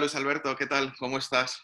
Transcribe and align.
Luis 0.00 0.14
Alberto, 0.14 0.56
¿qué 0.56 0.66
tal? 0.66 0.94
¿Cómo 0.98 1.18
estás? 1.18 1.62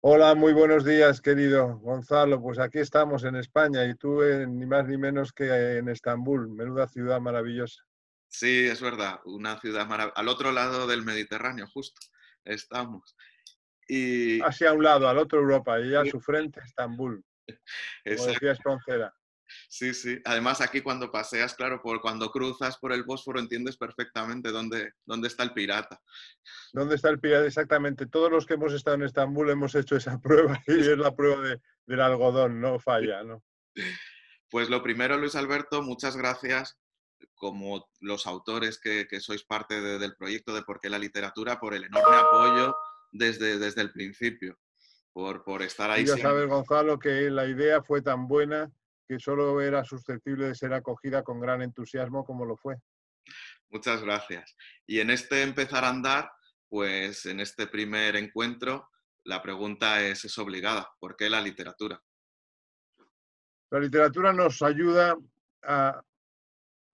Hola, 0.00 0.34
muy 0.34 0.52
buenos 0.52 0.84
días, 0.84 1.20
querido 1.20 1.78
Gonzalo. 1.78 2.42
Pues 2.42 2.58
aquí 2.58 2.80
estamos 2.80 3.22
en 3.22 3.36
España 3.36 3.84
y 3.84 3.94
tú 3.94 4.20
ni 4.48 4.66
más 4.66 4.88
ni 4.88 4.98
menos 4.98 5.32
que 5.32 5.78
en 5.78 5.88
Estambul, 5.88 6.48
menuda 6.48 6.88
ciudad 6.88 7.20
maravillosa. 7.20 7.84
Sí, 8.26 8.66
es 8.66 8.80
verdad, 8.82 9.20
una 9.26 9.60
ciudad 9.60 9.86
maravillosa. 9.86 10.20
Al 10.20 10.26
otro 10.26 10.50
lado 10.50 10.88
del 10.88 11.04
Mediterráneo, 11.04 11.68
justo, 11.68 12.00
estamos. 12.44 13.16
Y... 13.86 14.40
Hacia 14.40 14.72
un 14.72 14.82
lado, 14.82 15.08
al 15.08 15.18
otro 15.18 15.38
Europa, 15.38 15.78
y 15.78 15.94
a 15.94 16.04
su 16.04 16.20
frente 16.20 16.58
Estambul, 16.64 17.24
como 17.46 18.26
decía 18.26 18.52
Esproncera. 18.52 19.14
Sí, 19.68 19.94
sí. 19.94 20.18
Además, 20.24 20.60
aquí 20.60 20.80
cuando 20.80 21.10
paseas, 21.10 21.54
claro, 21.54 21.80
por, 21.82 22.00
cuando 22.00 22.30
cruzas 22.30 22.78
por 22.78 22.92
el 22.92 23.04
Bósforo 23.04 23.40
entiendes 23.40 23.76
perfectamente 23.76 24.50
dónde, 24.50 24.92
dónde 25.04 25.28
está 25.28 25.42
el 25.42 25.52
pirata. 25.52 26.00
¿Dónde 26.72 26.96
está 26.96 27.08
el 27.08 27.20
pirata? 27.20 27.46
Exactamente. 27.46 28.06
Todos 28.06 28.30
los 28.30 28.46
que 28.46 28.54
hemos 28.54 28.72
estado 28.72 28.96
en 28.96 29.02
Estambul 29.04 29.50
hemos 29.50 29.74
hecho 29.74 29.96
esa 29.96 30.18
prueba 30.20 30.60
y 30.66 30.80
es 30.80 30.98
la 30.98 31.14
prueba 31.14 31.42
de, 31.42 31.60
del 31.86 32.00
algodón, 32.00 32.60
no 32.60 32.78
falla, 32.78 33.22
¿no? 33.22 33.42
Pues 34.50 34.68
lo 34.68 34.82
primero, 34.82 35.16
Luis 35.16 35.34
Alberto, 35.34 35.82
muchas 35.82 36.16
gracias 36.16 36.78
como 37.34 37.88
los 38.00 38.26
autores 38.26 38.78
que, 38.78 39.06
que 39.08 39.20
sois 39.20 39.44
parte 39.44 39.80
del 39.80 40.14
proyecto 40.16 40.54
de 40.54 40.62
Por 40.62 40.80
qué 40.80 40.90
la 40.90 40.98
literatura, 40.98 41.58
por 41.58 41.74
el 41.74 41.84
enorme 41.84 42.16
apoyo 42.16 42.76
desde, 43.10 43.58
desde 43.58 43.80
el 43.82 43.92
principio, 43.92 44.58
por, 45.12 45.44
por 45.44 45.62
estar 45.62 45.90
ahí. 45.90 46.04
ya 46.04 46.16
sabes, 46.16 46.48
Gonzalo, 46.48 46.98
que 46.98 47.30
la 47.30 47.46
idea 47.46 47.82
fue 47.82 48.02
tan 48.02 48.26
buena 48.26 48.70
que 49.12 49.20
solo 49.20 49.60
era 49.60 49.84
susceptible 49.84 50.46
de 50.46 50.54
ser 50.54 50.72
acogida 50.72 51.22
con 51.22 51.38
gran 51.38 51.60
entusiasmo 51.60 52.24
como 52.24 52.46
lo 52.46 52.56
fue. 52.56 52.76
Muchas 53.68 54.02
gracias. 54.02 54.56
Y 54.86 55.00
en 55.00 55.10
este 55.10 55.42
empezar 55.42 55.84
a 55.84 55.90
andar, 55.90 56.30
pues 56.66 57.26
en 57.26 57.40
este 57.40 57.66
primer 57.66 58.16
encuentro, 58.16 58.88
la 59.24 59.42
pregunta 59.42 60.00
es, 60.02 60.24
es 60.24 60.38
obligada. 60.38 60.90
¿Por 60.98 61.14
qué 61.14 61.28
la 61.28 61.42
literatura? 61.42 62.02
La 63.70 63.80
literatura 63.80 64.32
nos 64.32 64.62
ayuda 64.62 65.14
a 65.62 66.02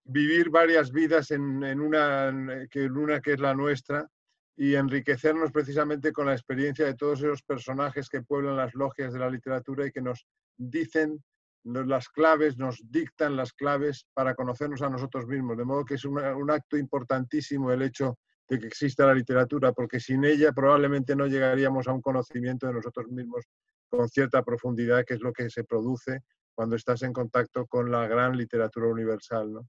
vivir 0.04 0.50
varias 0.50 0.90
vidas 0.90 1.30
en, 1.30 1.80
una, 1.80 2.66
que, 2.68 2.84
en 2.84 2.96
una 2.96 3.20
que 3.20 3.34
es 3.34 3.40
la 3.40 3.54
nuestra 3.54 4.08
y 4.56 4.74
enriquecernos 4.74 5.52
precisamente 5.52 6.12
con 6.12 6.26
la 6.26 6.32
experiencia 6.32 6.84
de 6.84 6.96
todos 6.96 7.20
esos 7.20 7.42
personajes 7.44 8.08
que 8.08 8.22
pueblan 8.22 8.56
las 8.56 8.74
logias 8.74 9.12
de 9.12 9.20
la 9.20 9.30
literatura 9.30 9.86
y 9.86 9.92
que 9.92 10.02
nos 10.02 10.26
dicen 10.56 11.22
las 11.64 12.08
claves, 12.08 12.56
nos 12.56 12.80
dictan 12.90 13.36
las 13.36 13.52
claves 13.52 14.06
para 14.14 14.34
conocernos 14.34 14.82
a 14.82 14.88
nosotros 14.88 15.26
mismos. 15.26 15.56
De 15.56 15.64
modo 15.64 15.84
que 15.84 15.94
es 15.94 16.04
un 16.04 16.50
acto 16.50 16.76
importantísimo 16.76 17.72
el 17.72 17.82
hecho 17.82 18.18
de 18.48 18.58
que 18.58 18.66
exista 18.66 19.06
la 19.06 19.14
literatura, 19.14 19.72
porque 19.72 20.00
sin 20.00 20.24
ella 20.24 20.52
probablemente 20.52 21.14
no 21.14 21.26
llegaríamos 21.26 21.86
a 21.86 21.92
un 21.92 22.00
conocimiento 22.00 22.66
de 22.66 22.74
nosotros 22.74 23.08
mismos 23.08 23.44
con 23.90 24.08
cierta 24.08 24.42
profundidad, 24.42 25.04
que 25.04 25.14
es 25.14 25.20
lo 25.20 25.32
que 25.32 25.50
se 25.50 25.64
produce 25.64 26.20
cuando 26.54 26.76
estás 26.76 27.02
en 27.02 27.12
contacto 27.12 27.66
con 27.66 27.90
la 27.90 28.06
gran 28.06 28.36
literatura 28.36 28.88
universal. 28.88 29.60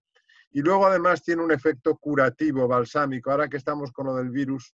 Y 0.52 0.62
luego 0.62 0.88
además 0.88 1.22
tiene 1.22 1.44
un 1.44 1.52
efecto 1.52 1.96
curativo, 1.98 2.68
balsámico. 2.68 3.32
Ahora 3.32 3.48
que 3.48 3.58
estamos 3.58 3.92
con 3.92 4.08
lo 4.08 4.16
del 4.16 4.30
virus, 4.30 4.74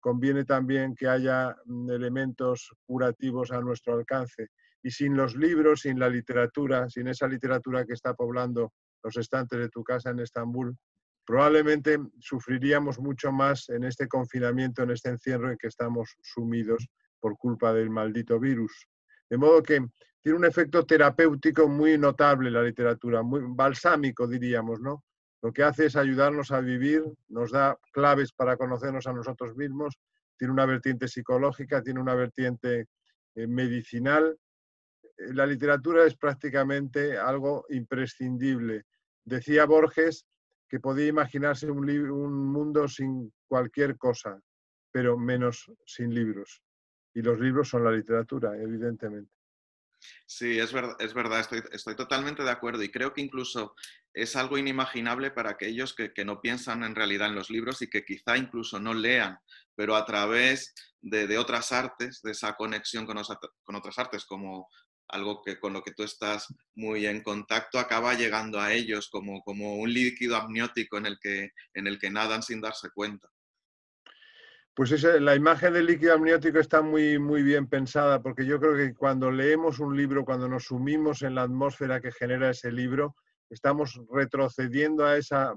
conviene 0.00 0.44
también 0.44 0.94
que 0.94 1.08
haya 1.08 1.56
mm, 1.64 1.90
elementos 1.90 2.70
curativos 2.84 3.50
a 3.52 3.60
nuestro 3.60 3.94
alcance 3.94 4.48
y 4.84 4.90
sin 4.90 5.16
los 5.16 5.34
libros, 5.34 5.80
sin 5.80 5.98
la 5.98 6.10
literatura, 6.10 6.88
sin 6.90 7.08
esa 7.08 7.26
literatura 7.26 7.86
que 7.86 7.94
está 7.94 8.12
poblando 8.12 8.74
los 9.02 9.16
estantes 9.16 9.58
de 9.58 9.70
tu 9.70 9.82
casa 9.82 10.10
en 10.10 10.20
Estambul, 10.20 10.76
probablemente 11.24 11.98
sufriríamos 12.20 12.98
mucho 13.00 13.32
más 13.32 13.70
en 13.70 13.84
este 13.84 14.06
confinamiento, 14.06 14.82
en 14.82 14.90
este 14.90 15.08
encierro 15.08 15.50
en 15.50 15.56
que 15.56 15.68
estamos 15.68 16.16
sumidos 16.20 16.86
por 17.18 17.38
culpa 17.38 17.72
del 17.72 17.88
maldito 17.88 18.38
virus. 18.38 18.86
De 19.30 19.38
modo 19.38 19.62
que 19.62 19.86
tiene 20.20 20.38
un 20.38 20.44
efecto 20.44 20.84
terapéutico 20.84 21.66
muy 21.66 21.96
notable 21.96 22.50
la 22.50 22.62
literatura, 22.62 23.22
muy 23.22 23.40
balsámico 23.42 24.28
diríamos, 24.28 24.80
¿no? 24.80 25.02
Lo 25.40 25.50
que 25.50 25.62
hace 25.62 25.86
es 25.86 25.96
ayudarnos 25.96 26.52
a 26.52 26.60
vivir, 26.60 27.02
nos 27.28 27.52
da 27.52 27.78
claves 27.90 28.32
para 28.32 28.58
conocernos 28.58 29.06
a 29.06 29.14
nosotros 29.14 29.56
mismos, 29.56 29.98
tiene 30.38 30.52
una 30.52 30.66
vertiente 30.66 31.08
psicológica, 31.08 31.82
tiene 31.82 32.00
una 32.00 32.14
vertiente 32.14 32.86
eh, 33.34 33.46
medicinal 33.46 34.38
la 35.16 35.46
literatura 35.46 36.06
es 36.06 36.16
prácticamente 36.16 37.16
algo 37.16 37.66
imprescindible. 37.70 38.84
Decía 39.24 39.64
Borges 39.64 40.26
que 40.68 40.80
podía 40.80 41.06
imaginarse 41.06 41.70
un, 41.70 41.88
un, 41.88 42.46
mundo 42.52 42.88
sin 42.88 43.32
cualquier 43.46 43.96
cosa, 43.96 44.40
pero 44.90 45.16
menos 45.16 45.70
sin 45.86 46.12
libros. 46.12 46.62
Y 47.14 47.22
los 47.22 47.38
libros 47.38 47.68
son 47.68 47.84
la 47.84 47.92
literatura, 47.92 48.56
evidentemente. 48.60 49.30
Sí, 50.26 50.58
es, 50.58 50.74
es 50.98 51.14
verdad, 51.14 51.40
estoy, 51.40 51.62
estoy, 51.72 51.96
totalmente 51.96 52.42
de 52.42 52.50
acuerdo 52.50 52.82
y 52.82 52.90
creo 52.90 53.14
que 53.14 53.22
incluso 53.22 53.74
es 54.12 54.36
algo 54.36 54.58
inimaginable 54.58 55.30
para 55.30 55.50
aquellos 55.50 55.94
que, 55.94 56.12
que, 56.12 56.24
no 56.24 56.40
piensan 56.40 56.82
en 56.82 56.94
realidad 56.94 57.28
en 57.28 57.34
los 57.34 57.50
libros 57.50 57.80
y 57.80 57.88
que 57.88 58.04
quizá 58.04 58.36
incluso 58.36 58.78
no 58.78 58.92
lean, 58.92 59.38
pero 59.74 59.96
a 59.96 60.04
través 60.04 60.74
de, 61.00 61.26
de 61.26 61.38
otras 61.38 61.72
artes, 61.72 62.20
de 62.22 62.32
esa 62.32 62.54
conexión 62.54 63.06
con, 63.06 63.18
con, 63.62 63.76
otras 63.76 63.98
artes 63.98 64.24
como 64.24 64.68
algo 65.14 65.42
que 65.42 65.60
con 65.60 65.72
lo 65.72 65.82
que 65.82 65.92
tú 65.92 66.02
estás 66.02 66.52
muy 66.74 67.06
en 67.06 67.22
contacto, 67.22 67.78
acaba 67.78 68.14
llegando 68.14 68.60
a 68.60 68.72
ellos 68.72 69.08
como, 69.08 69.42
como 69.42 69.76
un 69.76 69.92
líquido 69.92 70.36
amniótico 70.36 70.98
en 70.98 71.06
el, 71.06 71.18
que, 71.20 71.52
en 71.72 71.86
el 71.86 71.98
que 72.00 72.10
nadan 72.10 72.42
sin 72.42 72.60
darse 72.60 72.90
cuenta. 72.92 73.28
Pues 74.74 75.00
la 75.04 75.36
imagen 75.36 75.72
del 75.72 75.86
líquido 75.86 76.14
amniótico 76.14 76.58
está 76.58 76.82
muy, 76.82 77.20
muy 77.20 77.44
bien 77.44 77.68
pensada, 77.68 78.20
porque 78.20 78.44
yo 78.44 78.58
creo 78.58 78.76
que 78.76 78.92
cuando 78.92 79.30
leemos 79.30 79.78
un 79.78 79.96
libro, 79.96 80.24
cuando 80.24 80.48
nos 80.48 80.64
sumimos 80.64 81.22
en 81.22 81.36
la 81.36 81.42
atmósfera 81.42 82.00
que 82.00 82.10
genera 82.10 82.50
ese 82.50 82.72
libro, 82.72 83.14
estamos 83.48 84.00
retrocediendo 84.10 85.06
a 85.06 85.16
esa 85.16 85.54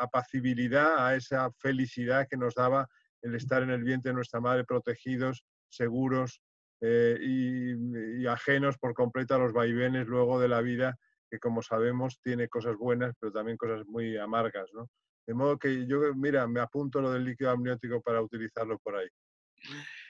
apacibilidad, 0.00 1.06
a 1.06 1.14
esa 1.14 1.48
felicidad 1.52 2.26
que 2.28 2.36
nos 2.36 2.54
daba 2.54 2.88
el 3.22 3.36
estar 3.36 3.62
en 3.62 3.70
el 3.70 3.84
vientre 3.84 4.10
de 4.10 4.14
nuestra 4.14 4.40
madre 4.40 4.64
protegidos, 4.64 5.44
seguros, 5.68 6.40
eh, 6.80 7.18
y, 7.20 8.26
ajenos 8.26 8.76
por 8.78 8.92
completo 8.92 9.34
a 9.34 9.38
los 9.38 9.52
vaivenes 9.52 10.06
luego 10.06 10.40
de 10.40 10.48
la 10.48 10.60
vida, 10.60 10.98
que 11.30 11.38
como 11.38 11.62
sabemos 11.62 12.18
tiene 12.22 12.48
cosas 12.48 12.76
buenas, 12.76 13.14
pero 13.20 13.32
también 13.32 13.56
cosas 13.56 13.86
muy 13.86 14.16
amargas, 14.16 14.68
¿no? 14.74 14.88
De 15.26 15.34
modo 15.34 15.58
que 15.58 15.86
yo, 15.86 16.12
mira, 16.14 16.46
me 16.46 16.60
apunto 16.60 17.00
lo 17.00 17.12
del 17.12 17.24
líquido 17.24 17.50
amniótico 17.50 18.00
para 18.02 18.20
utilizarlo 18.20 18.78
por 18.78 18.96
ahí. 18.96 19.08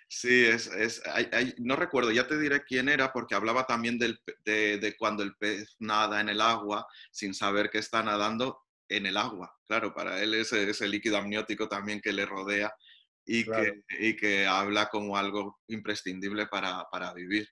Sí, 0.09 0.45
es, 0.45 0.69
es 0.69 1.03
no 1.59 1.75
recuerdo, 1.75 2.13
ya 2.13 2.27
te 2.27 2.39
diré 2.39 2.63
quién 2.63 2.89
era, 2.89 3.13
porque 3.13 3.35
hablaba 3.35 3.67
también 3.67 3.99
de, 3.99 4.17
de, 4.45 4.97
cuando 4.97 5.23
el 5.23 5.35
pez 5.37 5.75
nada 5.81 6.21
en 6.21 6.29
el 6.29 6.41
agua 6.41 6.87
sin 7.11 7.35
saber 7.35 7.71
que 7.71 7.79
está 7.79 8.03
nadando 8.03 8.61
en 8.89 9.07
el 9.07 9.17
agua. 9.17 9.55
Claro, 9.67 9.93
para 9.93 10.23
él 10.23 10.35
es 10.35 10.53
ese 10.53 10.89
líquido 10.89 11.17
amniótico 11.17 11.69
también 11.69 12.01
que 12.01 12.13
le 12.13 12.25
rodea 12.25 12.73
y, 13.27 13.45
que, 13.45 13.83
y 13.99 14.17
que 14.17 14.47
habla 14.47 14.89
como 14.89 15.17
algo 15.17 15.59
imprescindible 15.69 16.47
para, 16.47 16.87
para, 16.91 17.13
vivir. 17.13 17.49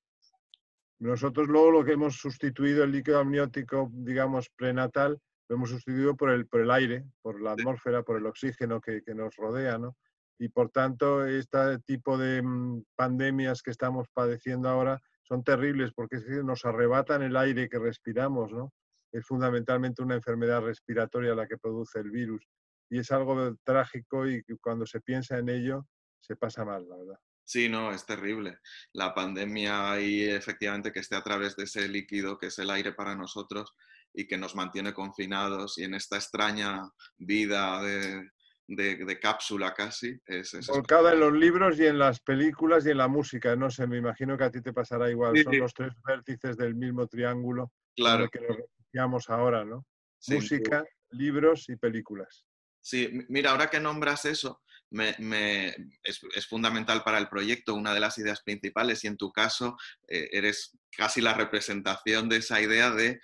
Nosotros 1.01 1.49
luego 1.49 1.71
lo 1.73 1.85
que 1.85 1.93
hemos 1.93 2.17
sustituido 2.17 2.85
el 2.85 2.93
líquido 2.93 3.19
amniótico, 3.19 3.91
digamos, 3.93 4.49
prenatal, 4.57 5.19
lo 5.49 5.57
hemos 5.57 5.71
sustituido 5.71 6.17
por 6.17 6.31
el, 6.31 6.47
por 6.47 6.61
el 6.61 6.71
aire, 6.71 7.05
por 7.21 7.43
la 7.43 7.53
atmósfera, 7.53 8.03
por 8.03 8.17
el 8.17 8.27
oxígeno 8.27 8.81
que, 8.81 9.03
que 9.03 9.15
nos 9.15 9.35
rodea, 9.37 9.77
¿no? 9.77 9.97
Y 10.39 10.49
por 10.49 10.71
tanto, 10.71 11.27
este 11.27 11.79
tipo 11.81 12.17
de 12.17 12.43
mm, 12.43 12.85
pandemias 12.97 13.63
que 13.63 13.71
estamos 13.71 14.09
padeciendo 14.13 14.69
ahora 14.69 15.01
son 15.23 15.43
terribles 15.43 15.93
porque 15.93 16.19
nos 16.45 16.65
arrebatan 16.65 17.23
el 17.23 17.37
aire 17.37 17.69
que 17.69 17.79
respiramos, 17.79 18.53
¿no? 18.53 18.73
Es 19.13 19.27
fundamentalmente 19.27 20.03
una 20.03 20.15
enfermedad 20.15 20.63
respiratoria 20.63 21.35
la 21.35 21.47
que 21.47 21.59
produce 21.59 22.01
el 22.01 22.11
virus 22.11 22.47
y 22.95 23.01
es 23.01 23.11
algo 23.11 23.57
trágico 23.65 24.29
y 24.29 24.45
cuando 24.61 24.87
se 24.87 25.01
piensa 25.01 25.37
en 25.37 25.49
ello 25.49 25.85
se 26.21 26.37
pasa 26.37 26.65
mal, 26.65 26.89
la 26.89 26.97
verdad. 26.97 27.19
Sí, 27.43 27.69
no, 27.69 27.91
es 27.91 28.07
terrible. 28.07 28.61
La 28.93 29.13
pandemia 29.13 30.01
y 30.01 30.23
efectivamente 30.23 30.93
que 30.93 31.01
esté 31.01 31.17
a 31.17 31.23
través 31.25 31.57
de 31.57 31.65
ese 31.65 31.89
líquido 31.89 32.39
que 32.39 32.47
es 32.47 32.59
el 32.61 32.71
aire 32.71 32.93
para 32.93 33.17
nosotros 33.17 33.75
y 34.13 34.29
que 34.29 34.39
nos 34.39 34.55
mantiene 34.55 34.95
confinados 34.95 35.77
y 35.77 35.83
en 35.83 35.95
esta 35.95 36.17
extraña 36.17 36.89
vida 37.19 37.83
de, 37.83 38.31
de, 38.69 39.19
cápsula 39.19 39.75
casi. 39.75 40.17
Es, 40.25 40.55
es 40.55 40.69
Volcada 40.69 41.15
en 41.15 41.21
los 41.21 41.33
libros 41.33 41.77
y 41.81 41.87
en 41.87 41.99
las 41.99 42.21
películas 42.21 42.87
y 42.87 42.91
en 42.91 42.99
la 42.99 43.09
música. 43.09 43.57
No 43.57 43.71
sé, 43.71 43.89
me 43.89 43.99
imagino 43.99 44.39
que 44.39 44.45
a 44.45 44.51
ti 44.53 44.63
te 44.63 44.73
pasará 44.73 45.11
igual. 45.11 45.37
Son 45.43 45.59
los 45.59 45.75
tres 45.75 45.93
vértices 46.07 46.57
del 46.57 46.77
mismo 46.77 47.09
triángulo 47.09 47.73
claro. 47.97 48.29
que 48.31 48.41
nos 48.41 48.57
refugiamos 48.57 49.29
ahora, 49.31 49.65
¿no? 49.65 49.85
música, 50.29 50.85
libros 51.11 51.69
y 51.69 51.77
películas. 51.77 52.47
Sí, 52.85 53.09
mira, 53.31 53.53
ahora 53.53 53.71
que 53.71 53.81
nombras 53.81 54.27
eso, 54.27 54.61
es, 54.91 56.47
fundamental 56.47 57.03
para 57.03 57.17
el 57.17 57.29
proyecto, 57.29 57.75
una 57.75 57.95
de 57.95 58.01
las 58.01 58.19
ideas 58.19 58.43
principales, 58.43 59.03
y 59.03 59.07
en 59.07 59.17
tu 59.17 59.33
caso 59.33 59.79
eh, 60.07 60.29
eres 60.33 60.77
casi 60.95 61.23
la 61.23 61.33
representación 61.33 62.29
de 62.29 62.37
esa 62.37 62.61
idea 62.61 62.91
de 62.91 63.23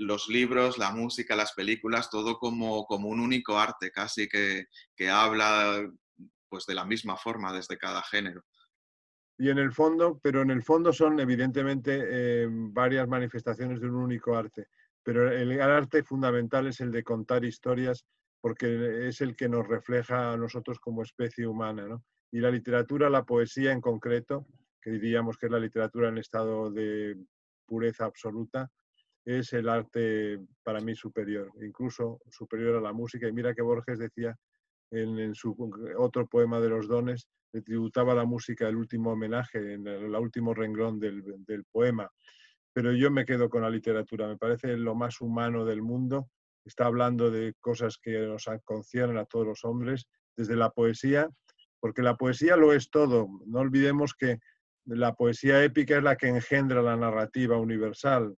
los 0.00 0.26
libros, 0.26 0.78
la 0.78 0.90
música, 0.90 1.36
las 1.36 1.52
películas, 1.52 2.10
todo 2.10 2.40
como, 2.40 2.84
como 2.86 3.08
un 3.08 3.20
único 3.20 3.56
arte, 3.56 3.92
casi 3.92 4.28
que, 4.28 4.66
que 4.96 5.08
habla 5.08 5.88
pues 6.48 6.66
de 6.66 6.74
la 6.74 6.84
misma 6.84 7.16
forma 7.16 7.52
desde 7.52 7.78
cada 7.78 8.02
género. 8.02 8.42
Y 9.38 9.48
en 9.48 9.58
el 9.58 9.70
fondo, 9.70 10.18
pero 10.20 10.42
en 10.42 10.50
el 10.50 10.64
fondo 10.64 10.92
son 10.92 11.20
evidentemente 11.20 12.00
eh, 12.02 12.48
varias 12.50 13.06
manifestaciones 13.06 13.80
de 13.80 13.86
un 13.86 13.94
único 13.94 14.34
arte. 14.36 14.66
Pero 15.04 15.30
el 15.30 15.60
arte 15.60 16.02
fundamental 16.02 16.66
es 16.66 16.80
el 16.80 16.90
de 16.90 17.04
contar 17.04 17.44
historias 17.44 18.04
porque 18.42 19.08
es 19.08 19.22
el 19.22 19.34
que 19.34 19.48
nos 19.48 19.66
refleja 19.66 20.32
a 20.32 20.36
nosotros 20.36 20.78
como 20.80 21.02
especie 21.02 21.46
humana. 21.46 21.86
¿no? 21.86 22.04
Y 22.30 22.40
la 22.40 22.50
literatura, 22.50 23.08
la 23.08 23.24
poesía 23.24 23.72
en 23.72 23.80
concreto, 23.80 24.46
que 24.82 24.90
diríamos 24.90 25.38
que 25.38 25.46
es 25.46 25.52
la 25.52 25.60
literatura 25.60 26.08
en 26.08 26.18
estado 26.18 26.70
de 26.70 27.16
pureza 27.64 28.04
absoluta, 28.04 28.68
es 29.24 29.52
el 29.52 29.68
arte 29.68 30.40
para 30.64 30.80
mí 30.80 30.96
superior, 30.96 31.50
incluso 31.62 32.20
superior 32.28 32.76
a 32.76 32.80
la 32.80 32.92
música. 32.92 33.28
Y 33.28 33.32
mira 33.32 33.54
que 33.54 33.62
Borges 33.62 34.00
decía 34.00 34.36
en, 34.90 35.34
su 35.34 35.56
otro 35.96 36.26
poema 36.26 36.60
de 36.60 36.68
los 36.68 36.88
dones, 36.88 37.28
le 37.52 37.62
tributaba 37.62 38.14
la 38.14 38.24
música 38.24 38.68
el 38.68 38.76
último 38.76 39.12
homenaje, 39.12 39.74
en 39.74 39.86
el, 39.86 40.14
último 40.16 40.52
renglón 40.52 40.98
del, 40.98 41.64
poema. 41.70 42.10
Pero 42.72 42.92
yo 42.92 43.10
me 43.10 43.24
quedo 43.24 43.48
con 43.48 43.62
la 43.62 43.70
literatura, 43.70 44.26
me 44.26 44.38
parece 44.38 44.76
lo 44.76 44.94
más 44.96 45.20
humano 45.20 45.64
del 45.64 45.82
mundo. 45.82 46.28
Está 46.64 46.86
hablando 46.86 47.30
de 47.30 47.54
cosas 47.60 47.98
que 48.00 48.18
nos 48.26 48.46
conciernen 48.64 49.18
a 49.18 49.24
todos 49.24 49.46
los 49.46 49.64
hombres, 49.64 50.06
desde 50.36 50.56
la 50.56 50.70
poesía, 50.70 51.28
porque 51.80 52.02
la 52.02 52.16
poesía 52.16 52.56
lo 52.56 52.72
es 52.72 52.90
todo. 52.90 53.28
No 53.46 53.60
olvidemos 53.60 54.14
que 54.14 54.38
la 54.84 55.14
poesía 55.14 55.62
épica 55.64 55.96
es 55.96 56.02
la 56.02 56.16
que 56.16 56.28
engendra 56.28 56.82
la 56.82 56.96
narrativa 56.96 57.56
universal. 57.56 58.36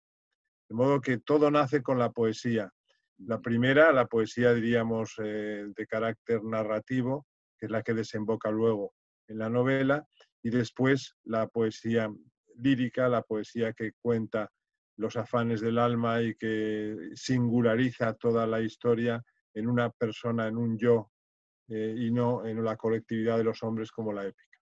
De 0.70 0.76
modo 0.76 1.02
que 1.02 1.18
todo 1.18 1.52
nace 1.52 1.82
con 1.82 2.00
la 2.00 2.12
poesía. 2.12 2.72
La 3.18 3.40
primera, 3.40 3.92
la 3.92 4.08
poesía, 4.08 4.54
diríamos, 4.54 5.16
eh, 5.24 5.66
de 5.68 5.88
carácter 5.88 6.44
narrativo, 6.44 7.26
que 7.58 7.68
es 7.68 7.72
la 7.72 7.84
que 7.84 7.94
desemboca 7.94 8.50
luego 8.50 8.94
en 9.28 9.38
la 9.38 9.50
novela, 9.50 10.06
y 10.42 10.50
después 10.50 11.16
la 11.24 11.48
poesía 11.48 12.10
lírica, 12.58 13.08
la 13.08 13.22
poesía 13.22 13.74
que 13.74 13.92
cuenta 14.02 14.50
los 14.98 15.16
afanes 15.16 15.62
del 15.62 15.78
alma 15.78 16.22
y 16.22 16.36
que 16.36 17.12
singulariza 17.16 18.14
toda 18.14 18.46
la 18.46 18.62
historia 18.62 19.24
en 19.54 19.68
una 19.68 19.90
persona, 19.90 20.48
en 20.48 20.58
un 20.58 20.78
yo, 20.78 21.12
eh, 21.70 21.96
y 21.98 22.12
no 22.12 22.46
en 22.46 22.64
la 22.64 22.76
colectividad 22.76 23.38
de 23.38 23.44
los 23.44 23.64
hombres 23.64 23.92
como 23.92 24.14
la 24.14 24.26
épica. 24.26 24.58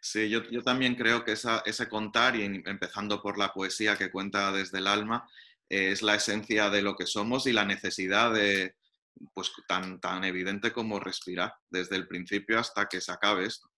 Sí, 0.00 0.28
yo, 0.28 0.42
también 0.64 0.96
creo 0.96 1.24
que 1.24 1.32
ese 1.32 1.88
contar, 1.88 2.34
y 2.34 2.42
empezando 2.42 3.22
por 3.22 3.38
la 3.38 3.52
poesía 3.52 3.96
que 3.96 4.10
cuenta 4.10 4.50
desde 4.50 4.78
el 4.78 4.88
alma, 4.88 5.28
es 5.68 6.02
la 6.02 6.16
esencia 6.16 6.70
de 6.70 6.82
lo 6.82 6.96
que 6.96 7.06
somos 7.06 7.46
y 7.46 7.52
la 7.52 7.64
necesidad 7.64 8.34
de, 8.34 8.74
pues 9.32 9.52
tan, 9.68 10.00
tan 10.00 10.24
evidente 10.24 10.72
como 10.72 10.98
respirar, 10.98 11.54
desde 11.70 11.96
el 11.96 12.08
principio 12.08 12.58
hasta 12.58 12.86
que 12.86 13.00
se 13.00 13.12
acabe 13.12 13.46
esto. 13.46 13.69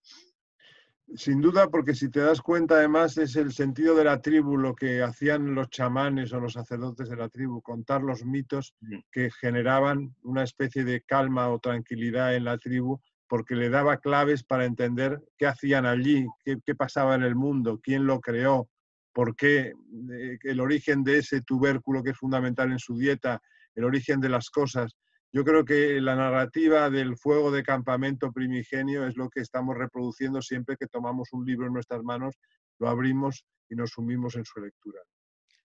Sin 1.14 1.40
duda, 1.40 1.68
porque 1.68 1.94
si 1.94 2.10
te 2.10 2.20
das 2.20 2.40
cuenta, 2.40 2.76
además, 2.76 3.18
es 3.18 3.36
el 3.36 3.52
sentido 3.52 3.94
de 3.94 4.04
la 4.04 4.22
tribu, 4.22 4.56
lo 4.56 4.74
que 4.74 5.02
hacían 5.02 5.54
los 5.54 5.68
chamanes 5.68 6.32
o 6.32 6.40
los 6.40 6.54
sacerdotes 6.54 7.08
de 7.08 7.16
la 7.16 7.28
tribu, 7.28 7.60
contar 7.60 8.02
los 8.02 8.24
mitos 8.24 8.74
que 9.10 9.30
generaban 9.30 10.14
una 10.22 10.42
especie 10.42 10.84
de 10.84 11.02
calma 11.02 11.48
o 11.48 11.58
tranquilidad 11.58 12.34
en 12.34 12.44
la 12.44 12.56
tribu, 12.56 13.00
porque 13.28 13.54
le 13.54 13.68
daba 13.68 13.98
claves 13.98 14.42
para 14.44 14.64
entender 14.64 15.20
qué 15.36 15.46
hacían 15.46 15.86
allí, 15.86 16.26
qué, 16.44 16.58
qué 16.64 16.74
pasaba 16.74 17.14
en 17.14 17.22
el 17.22 17.34
mundo, 17.34 17.80
quién 17.82 18.06
lo 18.06 18.20
creó, 18.20 18.68
por 19.12 19.36
qué 19.36 19.72
eh, 20.12 20.38
el 20.42 20.60
origen 20.60 21.04
de 21.04 21.18
ese 21.18 21.42
tubérculo 21.42 22.02
que 22.02 22.10
es 22.10 22.18
fundamental 22.18 22.72
en 22.72 22.78
su 22.78 22.96
dieta, 22.96 23.40
el 23.74 23.84
origen 23.84 24.20
de 24.20 24.28
las 24.28 24.50
cosas. 24.50 24.96
Yo 25.32 25.44
creo 25.44 25.64
que 25.64 26.00
la 26.00 26.14
narrativa 26.14 26.90
del 26.90 27.16
fuego 27.16 27.50
de 27.50 27.62
campamento 27.62 28.32
primigenio 28.32 29.06
es 29.06 29.16
lo 29.16 29.30
que 29.30 29.40
estamos 29.40 29.76
reproduciendo 29.76 30.42
siempre 30.42 30.76
que 30.76 30.86
tomamos 30.86 31.32
un 31.32 31.46
libro 31.46 31.66
en 31.66 31.72
nuestras 31.72 32.02
manos, 32.02 32.36
lo 32.78 32.88
abrimos 32.88 33.44
y 33.70 33.74
nos 33.74 33.90
sumimos 33.90 34.36
en 34.36 34.44
su 34.44 34.60
lectura. 34.60 35.00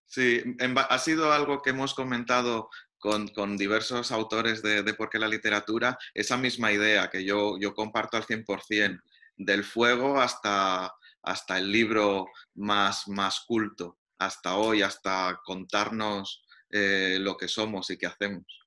Sí, 0.06 0.42
ha 0.58 0.98
sido 0.98 1.32
algo 1.32 1.60
que 1.60 1.70
hemos 1.70 1.92
comentado 1.92 2.70
con, 2.98 3.56
diversos 3.58 4.10
autores 4.10 4.62
de, 4.62 4.82
de, 4.82 4.94
Por 4.94 5.10
qué 5.10 5.18
la 5.18 5.28
literatura, 5.28 5.98
esa 6.14 6.38
misma 6.38 6.72
idea 6.72 7.10
que 7.10 7.24
yo, 7.24 7.58
yo 7.60 7.74
comparto 7.74 8.16
al 8.16 8.24
100%, 8.24 9.00
del 9.36 9.64
fuego 9.64 10.20
hasta, 10.20 10.92
hasta 11.22 11.58
el 11.58 11.70
libro 11.70 12.26
más, 12.54 13.06
más 13.08 13.44
culto, 13.46 13.98
hasta 14.18 14.56
hoy, 14.56 14.82
hasta 14.82 15.40
contarnos 15.44 16.42
eh, 16.70 17.18
lo 17.20 17.36
que 17.36 17.48
somos 17.48 17.90
y 17.90 17.96
qué 17.96 18.06
hacemos. 18.06 18.57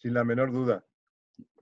Sin 0.00 0.14
la 0.14 0.24
menor 0.24 0.50
duda. 0.50 0.82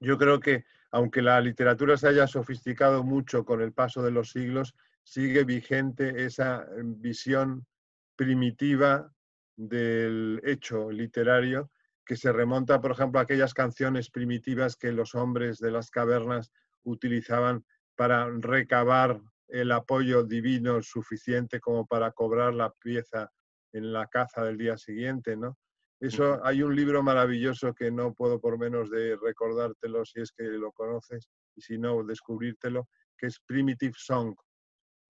Yo 0.00 0.16
creo 0.16 0.38
que 0.38 0.64
aunque 0.92 1.22
la 1.22 1.40
literatura 1.40 1.96
se 1.96 2.08
haya 2.08 2.28
sofisticado 2.28 3.02
mucho 3.02 3.44
con 3.44 3.60
el 3.60 3.72
paso 3.72 4.00
de 4.02 4.12
los 4.12 4.30
siglos, 4.30 4.76
sigue 5.02 5.42
vigente 5.44 6.24
esa 6.24 6.62
eh, 6.62 6.82
visión 6.84 7.66
primitiva 8.14 9.12
del 9.56 10.40
hecho 10.44 10.90
literario 10.90 11.70
que 12.06 12.16
se 12.16 12.32
remonta, 12.32 12.80
por 12.80 12.92
ejemplo, 12.92 13.18
a 13.18 13.24
aquellas 13.24 13.54
canciones 13.54 14.08
primitivas 14.08 14.76
que 14.76 14.92
los 14.92 15.14
hombres 15.16 15.58
de 15.58 15.72
las 15.72 15.90
cavernas 15.90 16.52
utilizaban 16.84 17.64
para 17.96 18.30
recabar 18.38 19.20
el 19.48 19.72
apoyo 19.72 20.22
divino 20.22 20.80
suficiente 20.80 21.58
como 21.58 21.86
para 21.86 22.12
cobrar 22.12 22.54
la 22.54 22.70
pieza 22.70 23.32
en 23.72 23.92
la 23.92 24.06
caza 24.06 24.44
del 24.44 24.56
día 24.56 24.78
siguiente, 24.78 25.36
¿no? 25.36 25.58
Eso 26.00 26.44
hay 26.44 26.62
un 26.62 26.76
libro 26.76 27.02
maravilloso 27.02 27.74
que 27.74 27.90
no 27.90 28.14
puedo 28.14 28.40
por 28.40 28.56
menos 28.56 28.88
de 28.88 29.16
recordártelo 29.16 30.04
si 30.04 30.20
es 30.20 30.30
que 30.30 30.44
lo 30.44 30.70
conoces 30.70 31.28
y 31.56 31.60
si 31.60 31.76
no 31.76 32.04
descubrírtelo, 32.04 32.88
que 33.16 33.26
es 33.26 33.40
Primitive 33.40 33.94
Song, 33.96 34.34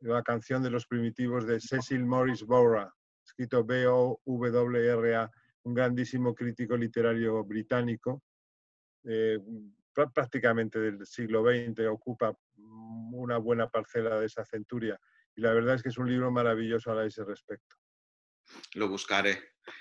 la 0.01 0.23
canción 0.23 0.63
de 0.63 0.71
los 0.71 0.87
primitivos 0.87 1.47
de 1.47 1.61
Cecil 1.61 2.07
Morris 2.07 2.43
Bowra, 2.43 2.91
escrito 3.23 3.65
B-O-W-R-A, 3.65 5.31
un 5.65 5.75
grandísimo 5.75 6.35
crítico 6.35 6.77
literario 6.77 7.45
británico, 7.45 8.23
eh, 9.05 9.39
prácticamente 10.15 10.79
del 10.79 11.05
siglo 11.05 11.43
XX, 11.43 11.87
ocupa 11.89 12.35
una 13.13 13.37
buena 13.39 13.69
parcela 13.69 14.19
de 14.19 14.27
esa 14.27 14.45
centuria. 14.45 14.99
Y 15.35 15.41
la 15.43 15.53
verdad 15.53 15.75
es 15.75 15.83
que 15.83 15.89
es 15.91 15.99
un 15.99 16.09
libro 16.09 16.31
maravilloso 16.31 16.93
a 16.93 17.05
ese 17.05 17.25
respecto. 17.25 17.77
Lo 18.75 18.89
buscaré. 18.89 19.39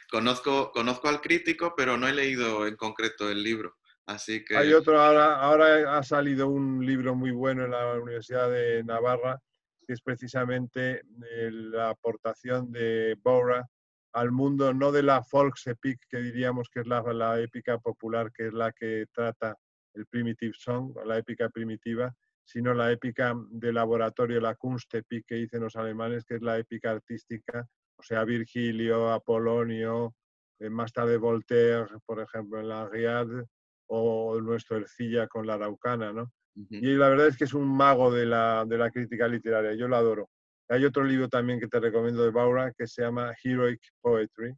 Conozco, 0.09 0.71
conozco 0.71 1.07
al 1.07 1.21
crítico, 1.21 1.73
pero 1.75 1.97
no 1.97 2.07
he 2.07 2.13
leído 2.13 2.67
en 2.67 2.75
concreto 2.75 3.29
el 3.29 3.43
libro. 3.43 3.75
Así 4.05 4.43
que... 4.45 4.57
Hay 4.57 4.73
otro, 4.73 4.99
ahora, 4.99 5.35
ahora 5.35 5.97
ha 5.97 6.03
salido 6.03 6.47
un 6.47 6.85
libro 6.85 7.15
muy 7.15 7.31
bueno 7.31 7.65
en 7.65 7.71
la 7.71 7.93
Universidad 7.95 8.49
de 8.49 8.83
Navarra, 8.83 9.39
que 9.85 9.93
es 9.93 10.01
precisamente 10.01 11.01
eh, 11.31 11.51
la 11.51 11.89
aportación 11.89 12.71
de 12.71 13.17
Bora 13.21 13.67
al 14.13 14.31
mundo, 14.31 14.73
no 14.73 14.91
de 14.91 15.03
la 15.03 15.23
Volksepic, 15.29 15.99
que 16.09 16.17
diríamos 16.17 16.69
que 16.69 16.81
es 16.81 16.87
la, 16.87 17.01
la 17.13 17.39
épica 17.39 17.77
popular, 17.77 18.31
que 18.33 18.47
es 18.47 18.53
la 18.53 18.71
que 18.71 19.05
trata 19.13 19.55
el 19.93 20.05
primitive 20.07 20.53
song, 20.57 20.95
la 21.05 21.17
épica 21.17 21.49
primitiva, 21.49 22.13
sino 22.43 22.73
la 22.73 22.91
épica 22.91 23.33
de 23.49 23.73
laboratorio, 23.73 24.39
la 24.39 24.55
Kunstepik 24.55 25.25
que 25.27 25.35
dicen 25.35 25.61
los 25.61 25.75
alemanes, 25.75 26.23
que 26.23 26.35
es 26.35 26.41
la 26.41 26.57
épica 26.57 26.91
artística, 26.91 27.67
o 27.97 28.03
sea, 28.03 28.23
Virgilio, 28.23 29.11
Apolonio, 29.11 30.15
eh, 30.59 30.69
más 30.69 30.93
tarde 30.93 31.17
Voltaire, 31.17 31.87
por 32.05 32.19
ejemplo, 32.19 32.59
en 32.59 32.69
la 32.69 32.87
Riad, 32.87 33.27
o 33.87 34.39
nuestro 34.41 34.77
Ercilla 34.77 35.27
con 35.27 35.47
la 35.47 35.55
Araucana, 35.55 36.11
¿no? 36.11 36.31
Y 36.69 36.95
la 36.95 37.09
verdad 37.09 37.27
es 37.27 37.37
que 37.37 37.43
es 37.43 37.53
un 37.53 37.67
mago 37.67 38.11
de 38.11 38.25
la, 38.25 38.65
de 38.65 38.77
la 38.79 38.89
crítica 38.89 39.27
literaria, 39.27 39.75
yo 39.75 39.87
lo 39.87 39.95
adoro. 39.95 40.29
Hay 40.69 40.83
otro 40.85 41.03
libro 41.03 41.29
también 41.29 41.59
que 41.59 41.67
te 41.67 41.79
recomiendo 41.79 42.23
de 42.23 42.31
Baura 42.31 42.73
que 42.75 42.87
se 42.87 43.03
llama 43.03 43.33
Heroic 43.43 43.79
Poetry, 44.01 44.53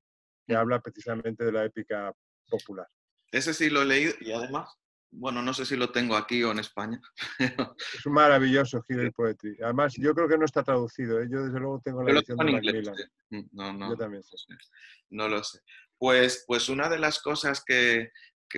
que 0.48 0.56
habla 0.56 0.80
precisamente 0.80 1.44
de 1.44 1.52
la 1.52 1.66
épica 1.66 2.14
popular. 2.50 2.88
Ese 3.32 3.54
sí 3.54 3.70
lo 3.70 3.82
he 3.82 3.86
leído 3.86 4.14
y 4.22 4.32
además 4.32 4.79
bueno, 5.12 5.42
no 5.42 5.54
sé 5.54 5.66
si 5.66 5.76
lo 5.76 5.90
tengo 5.90 6.16
aquí 6.16 6.44
o 6.44 6.52
en 6.52 6.60
España. 6.60 7.02
Es 7.94 8.06
un 8.06 8.14
maravilloso 8.14 8.84
Hero 8.90 9.12
Poetry. 9.12 9.58
Además, 9.62 9.94
yo 9.98 10.14
creo 10.14 10.28
que 10.28 10.38
no 10.38 10.46
está 10.46 10.64
traducido. 10.64 11.22
¿eh? 11.22 11.28
Yo 11.30 11.44
desde 11.44 11.60
luego 11.60 11.82
tengo 11.84 12.04
la 12.04 12.12
edición 12.12 12.38
de 12.38 12.52
inglés, 12.52 12.92
mm, 13.30 13.42
No, 13.52 13.74
no. 13.74 13.90
Yo 13.90 13.98
también 13.98 14.24
sé. 14.24 14.36
No 15.10 15.28
lo 15.28 15.44
sé. 15.44 15.60
Pues, 15.98 16.46
pues 16.48 16.70
una 16.70 16.90
de 16.90 17.00
las 17.00 17.20
cosas 17.22 17.64
que, 17.66 18.12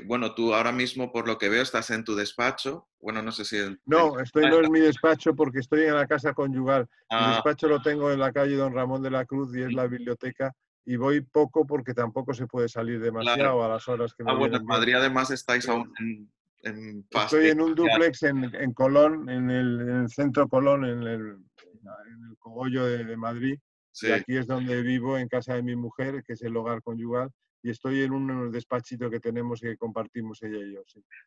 bueno, 0.06 0.36
tú 0.36 0.54
ahora 0.54 0.72
mismo, 0.72 1.12
por 1.12 1.28
lo 1.28 1.38
que 1.38 1.50
veo, 1.50 1.64
estás 1.64 1.90
en 1.90 2.04
tu 2.04 2.16
despacho. 2.16 2.90
Bueno, 3.00 3.22
no 3.22 3.32
sé 3.32 3.46
si... 3.46 3.58
No, 3.86 4.20
estoy 4.20 4.50
no 4.50 4.60
en 4.60 4.72
mi 4.72 4.80
despacho 4.80 5.36
porque 5.36 5.60
estoy 5.60 5.86
en 5.86 5.96
la 5.96 6.06
casa 6.06 6.34
conyugal. 6.34 6.84
Mi 7.10 7.18
ah. 7.18 7.32
despacho 7.36 7.68
lo 7.68 7.82
tengo 7.82 8.12
en 8.12 8.20
la 8.20 8.32
calle 8.32 8.56
Don 8.56 8.74
Ramón 8.74 9.02
de 9.02 9.10
la 9.10 9.26
Cruz 9.26 9.56
y 9.56 9.62
es 9.62 9.74
la 9.74 9.88
biblioteca 9.88 10.54
y 10.86 10.96
voy 10.96 11.22
poco 11.22 11.66
porque 11.66 11.94
tampoco 11.94 12.34
se 12.34 12.48
puede 12.48 12.68
salir 12.68 13.00
demasiado 13.00 13.64
a 13.64 13.70
las 13.70 13.88
horas 13.88 14.14
que 14.14 14.24
me 14.24 14.32
Ah, 14.32 14.36
bueno, 14.36 14.58
en 14.58 14.66
Madrid 14.66 14.96
además 14.96 15.30
estáis 15.30 15.68
aún 15.70 15.94
en, 16.00 16.32
Estoy 16.64 17.50
en 17.50 17.62
un 17.62 17.74
duplex 17.74 18.24
en, 18.24 18.74
Colón, 18.74 19.30
en 19.30 19.50
el, 19.50 20.08
centro 20.10 20.48
Colón, 20.48 20.86
en 20.86 21.04
el, 21.04 21.20
en 21.22 22.30
el 22.30 22.38
cogollo 22.38 22.86
de, 22.86 23.18
Madrid. 23.18 23.58
Y 24.02 24.12
aquí 24.12 24.38
es 24.38 24.48
donde 24.48 24.82
vivo, 24.82 25.18
en 25.18 25.28
casa 25.28 25.56
de 25.56 25.64
mi 25.64 25.76
mujer, 25.76 26.24
que 26.26 26.34
es 26.34 26.42
el 26.44 26.56
hogar 26.56 26.82
conyugal. 26.82 27.30
y 27.64 27.72
estoy 27.72 28.02
en 28.02 28.12
un 28.12 28.52
despachito 28.52 29.10
que 29.10 29.20
tenemos 29.20 29.62
y 29.64 29.68
que 29.68 29.78
compartimos 29.78 30.42
ella 30.44 30.66
y 30.66 30.74
yo. 30.74 30.82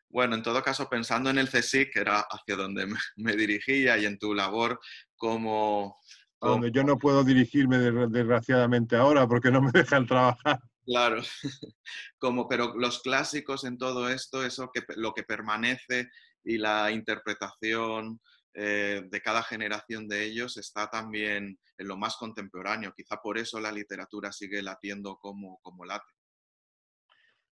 Bueno, 0.09 0.35
en 0.35 0.43
todo 0.43 0.63
caso, 0.63 0.89
pensando 0.89 1.29
en 1.29 1.37
el 1.37 1.49
CSIC, 1.49 1.93
que 1.93 1.99
era 1.99 2.21
hacia 2.21 2.55
donde 2.55 2.87
me, 3.17 3.35
dirigía, 3.35 3.97
y 3.97 4.05
en 4.05 4.17
tu 4.17 4.33
labor 4.33 4.79
como, 5.15 5.97
Donde 6.39 6.71
yo 6.71 6.83
no 6.83 6.97
puedo 6.97 7.23
dirigirme 7.23 7.77
desgraciadamente 7.77 8.95
ahora 8.95 9.27
porque 9.27 9.51
no 9.51 9.61
me 9.61 9.71
dejan 9.71 10.07
trabajar. 10.07 10.59
Claro, 10.85 11.21
como, 12.19 12.47
pero 12.47 12.75
los 12.75 13.01
clásicos 13.01 13.63
en 13.63 13.77
todo 13.77 14.09
esto, 14.09 14.45
eso 14.45 14.69
que 14.71 14.83
lo 14.95 15.13
que 15.13 15.23
permanece 15.23 16.09
y 16.43 16.57
la 16.57 16.91
interpretación 16.91 18.21
eh, 18.53 19.01
de 19.05 19.21
cada 19.21 19.43
generación 19.43 20.07
de 20.07 20.23
ellos 20.23 20.57
está 20.57 20.89
también 20.89 21.59
en 21.77 21.87
lo 21.87 21.97
más 21.97 22.15
contemporáneo. 22.17 22.93
Quizá 22.95 23.17
por 23.17 23.37
eso 23.37 23.59
la 23.59 23.71
literatura 23.71 24.31
sigue 24.31 24.61
latiendo 24.61 25.17
como, 25.17 25.59
como 25.61 25.85
late. 25.85 26.13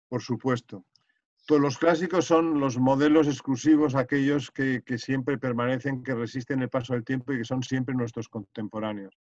Por 0.08 0.22
supuesto. 0.22 0.86
Todos 1.46 1.62
los 1.62 1.78
clásicos 1.78 2.26
son 2.26 2.60
los 2.60 2.78
modelos 2.78 3.28
exclusivos, 3.28 3.96
aquellos 3.96 4.52
que, 4.52 4.84
siempre 4.98 5.38
permanecen, 5.38 6.04
que 6.04 6.14
resisten 6.14 6.62
el 6.62 6.70
paso 6.70 6.94
del 6.94 7.06
tiempo 7.06 7.32
y 7.32 7.38
que 7.38 7.46
son 7.46 7.64
siempre 7.64 7.96
nuestros 7.96 8.28
contemporáneos. 8.28 9.18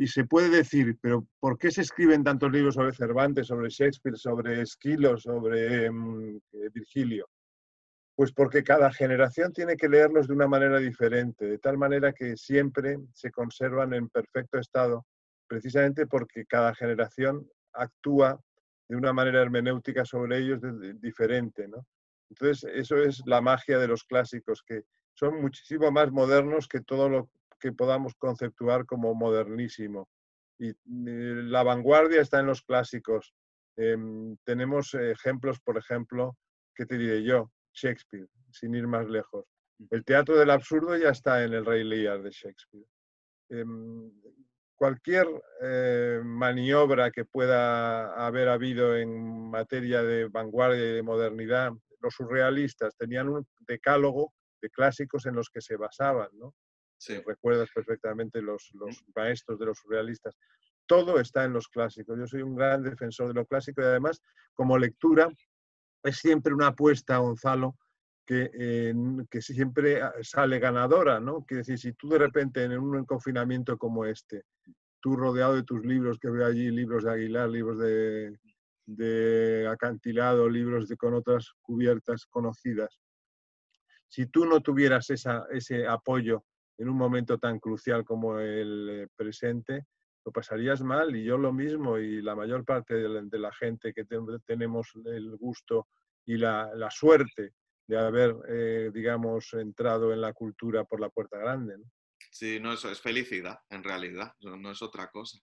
Y 0.00 0.06
se 0.06 0.24
puede 0.24 0.48
decir, 0.48 0.96
pero 1.00 1.26
¿por 1.40 1.58
qué 1.58 1.72
se 1.72 1.80
escriben 1.80 2.22
tantos 2.22 2.52
libros 2.52 2.76
sobre 2.76 2.94
Cervantes, 2.94 3.48
sobre 3.48 3.68
Shakespeare, 3.68 4.16
sobre 4.16 4.62
Esquilo, 4.62 5.18
sobre 5.18 5.90
mm, 5.90 6.36
eh, 6.52 6.70
Virgilio? 6.72 7.28
Pues 8.14 8.32
porque 8.32 8.62
cada 8.62 8.92
generación 8.92 9.52
tiene 9.52 9.76
que 9.76 9.88
leerlos 9.88 10.28
de 10.28 10.34
una 10.34 10.46
manera 10.46 10.78
diferente, 10.78 11.46
de 11.46 11.58
tal 11.58 11.78
manera 11.78 12.12
que 12.12 12.36
siempre 12.36 12.98
se 13.12 13.32
conservan 13.32 13.92
en 13.92 14.08
perfecto 14.08 14.58
estado, 14.58 15.04
precisamente 15.48 16.06
porque 16.06 16.46
cada 16.46 16.74
generación 16.76 17.48
actúa 17.72 18.40
de 18.88 18.96
una 18.96 19.12
manera 19.12 19.42
hermenéutica 19.42 20.04
sobre 20.04 20.38
ellos 20.38 20.60
diferente, 21.00 21.66
¿no? 21.66 21.84
Entonces, 22.30 22.70
eso 22.72 22.96
es 22.98 23.22
la 23.26 23.40
magia 23.40 23.78
de 23.78 23.88
los 23.88 24.04
clásicos, 24.04 24.62
que 24.62 24.82
son 25.14 25.40
muchísimo 25.40 25.90
más 25.90 26.12
modernos 26.12 26.68
que 26.68 26.80
todo 26.80 27.08
lo 27.08 27.30
que 27.58 27.72
podamos 27.72 28.14
conceptuar 28.14 28.86
como 28.86 29.14
modernísimo. 29.14 30.08
Y 30.58 30.72
la 30.84 31.62
vanguardia 31.62 32.20
está 32.20 32.40
en 32.40 32.46
los 32.46 32.62
clásicos. 32.62 33.32
Em, 33.76 34.36
tenemos 34.44 34.94
ejemplos, 34.94 35.60
por 35.60 35.78
ejemplo, 35.78 36.36
¿qué 36.74 36.84
te 36.84 36.98
diré 36.98 37.22
yo? 37.22 37.50
Shakespeare, 37.72 38.28
sin 38.50 38.74
ir 38.74 38.86
más 38.86 39.08
lejos. 39.08 39.44
El 39.90 40.04
teatro 40.04 40.36
del 40.36 40.50
absurdo 40.50 40.96
ya 40.96 41.10
está 41.10 41.44
en 41.44 41.52
el 41.52 41.64
Rey 41.64 41.84
Lear 41.84 42.22
de 42.22 42.30
Shakespeare. 42.30 42.86
Em, 43.50 44.10
cualquier 44.74 45.26
eh, 45.62 46.20
maniobra 46.24 47.10
que 47.10 47.24
pueda 47.24 48.26
haber 48.26 48.48
habido 48.48 48.96
en 48.96 49.50
materia 49.50 50.02
de 50.02 50.28
vanguardia 50.28 50.90
y 50.90 50.94
de 50.94 51.02
modernidad, 51.02 51.72
los 52.00 52.14
surrealistas 52.14 52.96
tenían 52.96 53.28
un 53.28 53.46
decálogo 53.66 54.32
de 54.60 54.70
clásicos 54.70 55.26
en 55.26 55.34
los 55.34 55.50
que 55.50 55.60
se 55.60 55.76
basaban, 55.76 56.28
¿no? 56.32 56.54
Recuerdas 57.26 57.68
perfectamente 57.74 58.42
los, 58.42 58.70
los 58.74 59.02
maestros 59.14 59.58
de 59.58 59.66
los 59.66 59.78
surrealistas. 59.78 60.36
Todo 60.86 61.20
está 61.20 61.44
en 61.44 61.52
los 61.52 61.68
clásicos. 61.68 62.18
Yo 62.18 62.26
soy 62.26 62.42
un 62.42 62.56
gran 62.56 62.82
defensor 62.82 63.28
de 63.28 63.34
lo 63.34 63.46
clásico 63.46 63.82
y 63.82 63.84
además, 63.84 64.20
como 64.54 64.78
lectura, 64.78 65.28
es 66.02 66.16
siempre 66.16 66.54
una 66.54 66.68
apuesta, 66.68 67.18
Gonzalo, 67.18 67.76
que, 68.26 68.50
eh, 68.52 68.94
que, 69.30 69.40
siempre 69.40 70.02
ah, 70.02 70.12
sale 70.22 70.58
ganadora, 70.58 71.20
¿no? 71.20 71.44
Quiere 71.44 71.60
decir, 71.60 71.78
si 71.78 71.92
tú 71.92 72.08
de 72.10 72.18
repente 72.18 72.62
en 72.62 72.78
un 72.78 73.04
confinamiento 73.04 73.78
como 73.78 74.04
este, 74.04 74.44
tú 75.00 75.16
rodeado 75.16 75.54
de 75.54 75.62
tus 75.62 75.84
libros, 75.84 76.18
que 76.18 76.30
veo 76.30 76.46
allí 76.46 76.70
libros 76.70 77.04
de 77.04 77.12
Aguilar, 77.12 77.48
libros 77.48 77.78
de, 77.78 78.38
de 78.86 79.68
acantilado, 79.68 80.48
libros 80.48 80.88
de, 80.88 80.96
con 80.96 81.14
otras 81.14 81.52
cubiertas 81.62 82.26
conocidas, 82.26 82.98
si 84.08 84.26
tú 84.26 84.46
no 84.46 84.60
tuvieras 84.60 85.10
esa, 85.10 85.44
ese 85.50 85.86
apoyo 85.86 86.44
en 86.78 86.88
un 86.88 86.96
momento 86.96 87.38
tan 87.38 87.58
crucial 87.58 88.04
como 88.04 88.38
el 88.38 88.88
eh, 88.90 89.08
presente, 89.14 89.84
lo 90.24 90.32
pasarías 90.32 90.82
mal 90.82 91.14
y 91.16 91.24
yo 91.24 91.38
lo 91.38 91.52
mismo 91.52 91.98
y 91.98 92.22
la 92.22 92.34
mayor 92.34 92.64
parte 92.64 92.94
de 92.94 93.38
la, 93.38 93.52
gente 93.52 93.92
que 93.92 94.04
tenemos 94.46 94.92
el 95.06 95.36
gusto 95.36 95.88
y 96.26 96.36
la, 96.36 96.70
la 96.74 96.90
suerte 96.90 97.52
de 97.86 97.98
haber, 97.98 98.36
eh, 98.48 98.90
digamos, 98.92 99.52
entrado 99.54 100.12
en 100.12 100.20
la 100.20 100.34
cultura 100.34 100.84
por 100.84 101.00
la 101.00 101.08
puerta 101.08 101.38
grande. 101.38 101.76
Sí, 102.30 102.60
no, 102.60 102.74
eso 102.74 102.90
es 102.90 103.00
felicidad, 103.00 103.58
en 103.70 103.82
realidad, 103.82 104.34
no 104.40 104.70
es 104.70 104.82
otra 104.82 105.08
cosa. 105.08 105.38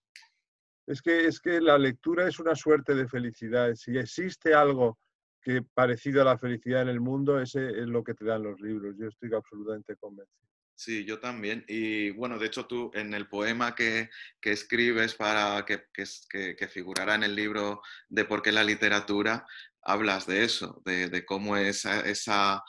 Es 0.87 1.01
que, 1.01 1.25
es 1.25 1.39
que 1.39 1.59
la 1.59 1.79
lectura 1.79 2.27
es 2.27 2.39
una 2.39 2.55
suerte 2.55 2.93
de 2.93 3.07
felicidad. 3.07 3.73
Si 3.73 3.97
existe 3.97 4.53
algo 4.53 4.99
que 5.41 5.63
parecido 5.73 6.21
a 6.21 6.25
la 6.25 6.37
felicidad 6.37 6.83
en 6.83 6.89
el 6.89 6.99
mundo, 6.99 7.39
ese 7.39 7.67
es 7.69 7.87
lo 7.87 8.03
que 8.03 8.13
te 8.13 8.25
dan 8.25 8.43
los 8.43 8.59
libros. 8.61 8.95
Yo 8.97 9.07
estoy 9.07 9.33
absolutamente 9.33 9.95
convencido. 9.95 10.54
Sí, 10.77 11.05
yo 11.05 11.19
también. 11.19 11.63
Y 11.67 12.11
bueno, 12.11 12.37
de 12.37 12.47
hecho 12.47 12.65
tú 12.65 12.91
en 12.93 13.13
el 13.13 13.27
poema 13.29 13.73
que, 13.75 14.09
que 14.41 14.51
escribes 14.51 15.15
para 15.15 15.65
que, 15.65 15.85
que, 15.93 16.55
que, 16.55 16.67
figurará 16.67 17.15
en 17.15 17.23
el 17.23 17.33
libro 17.35 17.81
de 18.09 18.25
por 18.25 18.41
qué 18.41 18.51
la 18.51 18.63
literatura, 18.63 19.45
hablas 19.81 20.27
de 20.27 20.43
eso, 20.43 20.81
de, 20.85 21.25
cómo 21.25 21.55
esa, 21.55 22.01
esa, 22.01 22.63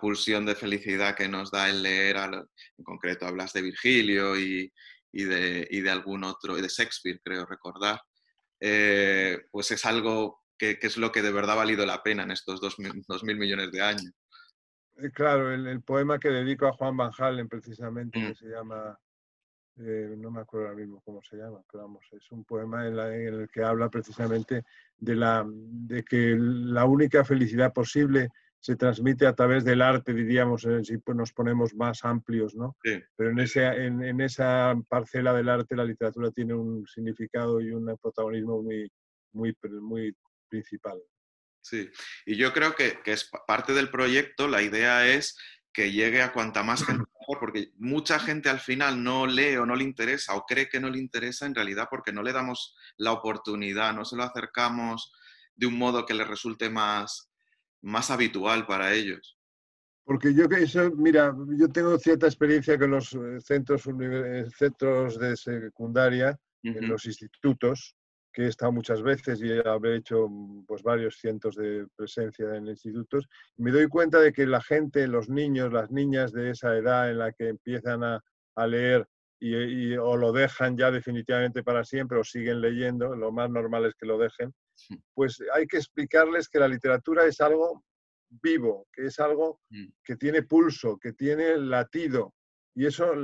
pulsión 0.00 0.44
de 0.44 0.54
felicidad 0.54 1.16
que 1.16 1.28
nos 1.28 1.50
da 1.50 1.70
el 1.70 1.82
leer, 1.82 2.16
en 2.16 2.84
concreto 2.84 3.26
hablas 3.26 3.52
de 3.54 3.62
Virgilio 3.62 4.38
y, 4.38 4.70
de, 5.12 5.66
de, 5.70 5.90
algún 5.90 6.24
otro, 6.24 6.56
de 6.56 6.68
Shakespeare, 6.68 7.20
creo 7.24 7.46
recordar, 7.46 8.00
eh, 8.60 9.38
pues 9.50 9.70
es 9.70 9.84
algo 9.86 10.42
que, 10.58 10.78
es 10.80 10.96
lo 10.96 11.12
que 11.12 11.22
de 11.22 11.32
verdad 11.32 11.52
ha 11.52 11.56
valido 11.56 11.86
la 11.86 12.02
pena 12.02 12.24
en 12.24 12.32
estos 12.32 12.60
dos, 12.60 12.78
mil 12.78 13.36
millones 13.36 13.70
de 13.72 13.82
años. 13.82 14.12
Eh, 14.96 15.10
claro, 15.10 15.52
el, 15.52 15.82
poema 15.82 16.18
que 16.18 16.30
dedico 16.30 16.66
a 16.66 16.72
Juan 16.72 16.96
Van 16.96 17.12
Halen 17.16 17.48
precisamente, 17.48 18.20
que 18.20 18.30
mm. 18.30 18.34
se 18.34 18.46
llama 18.46 18.98
eh, 19.78 20.14
no 20.16 20.30
me 20.30 20.40
acuerdo 20.40 20.68
ahora 20.68 20.78
mismo 20.78 21.02
cómo 21.04 21.22
se 21.22 21.36
llama, 21.36 21.60
pero 21.70 21.84
vamos, 21.84 22.06
es 22.12 22.32
un 22.32 22.44
poema 22.44 22.86
en, 22.86 22.98
el 22.98 23.48
que 23.52 23.62
habla 23.62 23.90
precisamente 23.90 24.64
de, 24.96 25.14
la, 25.14 25.44
de 25.46 26.02
que 26.02 26.34
la 26.38 26.86
única 26.86 27.24
felicidad 27.24 27.74
posible 27.74 28.30
se 28.58 28.76
transmite 28.76 29.26
a 29.26 29.34
través 29.34 29.64
del 29.64 29.82
arte, 29.82 30.14
diríamos, 30.14 30.64
eh, 30.64 30.82
si 30.82 30.96
nos 31.14 31.32
ponemos 31.34 31.74
más 31.74 32.04
amplios, 32.06 32.54
¿no? 32.54 32.74
Pero 32.82 33.30
en, 33.30 33.38
ese, 33.38 33.66
en, 33.66 34.20
esa 34.22 34.74
parcela 34.88 35.34
del 35.34 35.50
arte 35.50 35.76
la 35.76 35.84
literatura 35.84 36.30
tiene 36.30 36.54
un 36.54 36.86
significado 36.86 37.60
y 37.60 37.70
un 37.70 37.94
protagonismo 38.00 38.62
muy, 38.62 38.90
muy, 39.32 39.54
muy 39.82 40.16
principal. 40.48 40.98
Sí, 41.68 41.90
y 42.26 42.36
yo 42.36 42.52
creo 42.52 42.76
que, 42.76 43.00
que 43.02 43.12
es 43.12 43.28
parte 43.44 43.72
del 43.72 43.90
proyecto, 43.90 44.46
la 44.46 44.62
idea 44.62 45.04
es 45.08 45.36
que 45.72 45.90
llegue 45.90 46.22
a 46.22 46.32
cuanta 46.32 46.62
más 46.62 46.84
gente 46.84 47.04
porque 47.40 47.72
mucha 47.76 48.20
gente 48.20 48.48
al 48.48 48.60
final 48.60 49.02
no 49.02 49.26
lee 49.26 49.56
o 49.56 49.66
no 49.66 49.74
le 49.74 49.82
interesa 49.82 50.36
o 50.36 50.46
cree 50.46 50.68
que 50.68 50.78
no 50.78 50.88
le 50.88 51.00
interesa 51.00 51.44
en 51.44 51.56
realidad 51.56 51.88
porque 51.90 52.12
no 52.12 52.22
le 52.22 52.32
damos 52.32 52.76
la 52.98 53.10
oportunidad, 53.10 53.92
no 53.94 54.04
se 54.04 54.14
lo 54.14 54.22
acercamos 54.22 55.12
de 55.56 55.66
un 55.66 55.76
modo 55.76 56.06
que 56.06 56.14
le 56.14 56.22
resulte 56.22 56.70
más, 56.70 57.32
más 57.82 58.12
habitual 58.12 58.64
para 58.64 58.92
ellos. 58.92 59.36
Porque 60.04 60.32
yo 60.32 60.48
que 60.48 60.62
eso, 60.62 60.88
mira, 60.92 61.34
yo 61.58 61.68
tengo 61.68 61.98
cierta 61.98 62.26
experiencia 62.26 62.78
con 62.78 62.92
los 62.92 63.12
eh, 63.12 63.40
centros, 63.40 63.88
eh, 63.88 64.46
centros 64.56 65.18
de 65.18 65.36
secundaria, 65.36 66.38
en 66.62 66.88
los 66.88 67.06
institutos, 67.06 67.96
que 68.36 68.42
he 68.42 68.48
estado 68.48 68.70
muchas 68.70 69.02
veces 69.02 69.40
y 69.40 69.50
habré 69.66 69.96
hecho 69.96 70.28
mm, 70.28 70.66
pues, 70.66 70.82
varios 70.82 71.16
cientos 71.16 71.56
de 71.56 71.86
presencia 71.96 72.54
en 72.54 72.66
institutos, 72.66 73.26
me 73.56 73.70
doy 73.70 73.88
cuenta 73.88 74.20
de 74.20 74.30
que 74.30 74.46
la 74.46 74.60
gente, 74.60 75.08
los 75.08 75.30
niños, 75.30 75.72
las 75.72 75.90
niñas 75.90 76.32
de 76.32 76.50
esa 76.50 76.76
edad 76.76 77.10
en 77.10 77.16
la 77.16 77.32
que 77.32 77.48
empiezan 77.48 78.04
a, 78.04 78.22
leer 78.66 79.06
y, 79.38 79.96
o 79.96 80.16
lo 80.16 80.32
dejan 80.32 80.76
ya 80.76 80.90
definitivamente 80.90 81.62
para 81.62 81.84
siempre 81.84 82.18
o 82.18 82.24
siguen 82.24 82.60
leyendo, 82.60 83.14
lo 83.14 83.32
más 83.32 83.50
normal 83.50 83.86
es 83.86 83.94
que 83.94 84.06
lo 84.06 84.18
dejen, 84.18 84.52
pues 85.14 85.42
hay 85.54 85.66
que 85.66 85.78
explicarles 85.78 86.48
que 86.48 86.58
la 86.58 86.68
literatura 86.68 87.24
es 87.24 87.40
algo 87.40 87.84
vivo, 88.28 88.86
que 88.92 89.06
es 89.06 89.18
algo 89.18 89.60
mm. 89.70 89.86
que 90.04 90.16
tiene 90.16 90.42
pulso, 90.42 90.98
que 90.98 91.12
tiene 91.14 91.56
latido. 91.56 92.34
Y 92.74 92.84
eso 92.84 93.14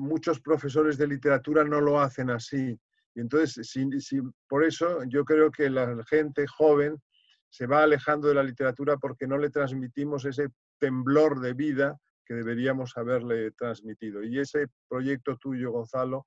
muchos 0.00 0.40
profesores 0.40 0.96
de 0.96 1.08
literatura 1.08 1.64
no 1.64 1.80
lo 1.80 2.00
hacen 2.00 2.30
así. 2.30 2.78
Y 3.14 3.20
entonces, 3.20 3.68
si, 3.68 4.20
por 4.48 4.64
eso 4.64 5.02
yo 5.04 5.24
creo 5.24 5.50
que 5.50 5.68
la 5.68 6.02
gente 6.08 6.46
joven 6.46 7.00
se 7.48 7.66
va 7.66 7.82
alejando 7.82 8.28
de 8.28 8.34
la 8.34 8.42
literatura 8.42 8.96
porque 8.96 9.26
no 9.26 9.36
le 9.36 9.50
transmitimos 9.50 10.24
ese 10.24 10.48
temblor 10.78 11.40
de 11.40 11.54
vida 11.54 11.98
que 12.24 12.34
deberíamos 12.34 12.96
haberle 12.96 13.50
transmitido. 13.52 14.22
Y 14.22 14.38
ese 14.38 14.68
proyecto 14.88 15.36
tuyo, 15.36 15.72
Gonzalo, 15.72 16.26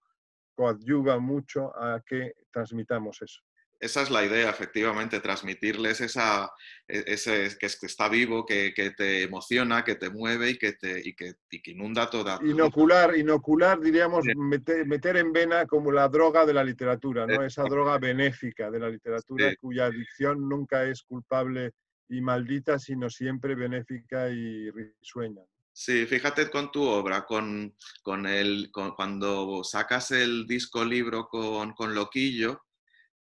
coadyuva 0.54 1.18
mucho 1.20 1.76
a 1.78 2.02
que 2.06 2.34
transmitamos 2.52 3.22
eso. 3.22 3.42
Esa 3.84 4.02
es 4.02 4.10
la 4.10 4.24
idea, 4.24 4.50
efectivamente, 4.50 5.20
transmitirles 5.20 6.00
esa, 6.00 6.52
e, 6.88 7.04
ese 7.08 7.58
que, 7.60 7.66
está 7.66 8.08
vivo, 8.08 8.46
que, 8.46 8.72
te 8.98 9.24
emociona, 9.24 9.84
que 9.84 9.96
te 9.96 10.10
mueve 10.10 10.52
y 10.52 10.58
que, 10.58 10.74
te, 10.74 11.02
y 11.04 11.14
que, 11.14 11.36
inunda 11.66 12.10
toda. 12.10 12.40
Inocular, 12.44 13.16
inocular 13.18 13.80
diríamos, 13.80 14.26
meter, 14.36 15.18
en 15.18 15.34
vena 15.34 15.66
como 15.66 15.92
la 15.92 16.08
droga 16.08 16.46
de 16.46 16.54
la 16.54 16.64
literatura, 16.64 17.28
¿no? 17.28 17.44
esa 17.44 17.64
droga 17.64 17.98
benéfica 17.98 18.72
de 18.72 18.80
la 18.80 18.90
literatura 18.90 19.54
cuya 19.60 19.86
adicción 19.86 20.48
nunca 20.48 20.86
es 20.86 21.04
culpable 21.04 21.72
y 22.08 22.22
maldita, 22.22 22.80
sino 22.80 23.10
siempre 23.10 23.56
benéfica 23.56 24.30
y 24.30 24.70
risueña. 24.72 25.42
Sí, 25.76 26.06
fíjate 26.06 26.50
con 26.50 26.72
tu 26.72 26.84
obra, 26.84 27.26
con, 27.26 27.76
con 28.04 28.28
el, 28.28 28.70
cuando 28.72 29.64
sacas 29.64 30.12
el 30.12 30.46
disco 30.46 30.86
libro 30.86 31.28
con, 31.28 31.74
con 31.74 31.96
Loquillo, 31.96 32.62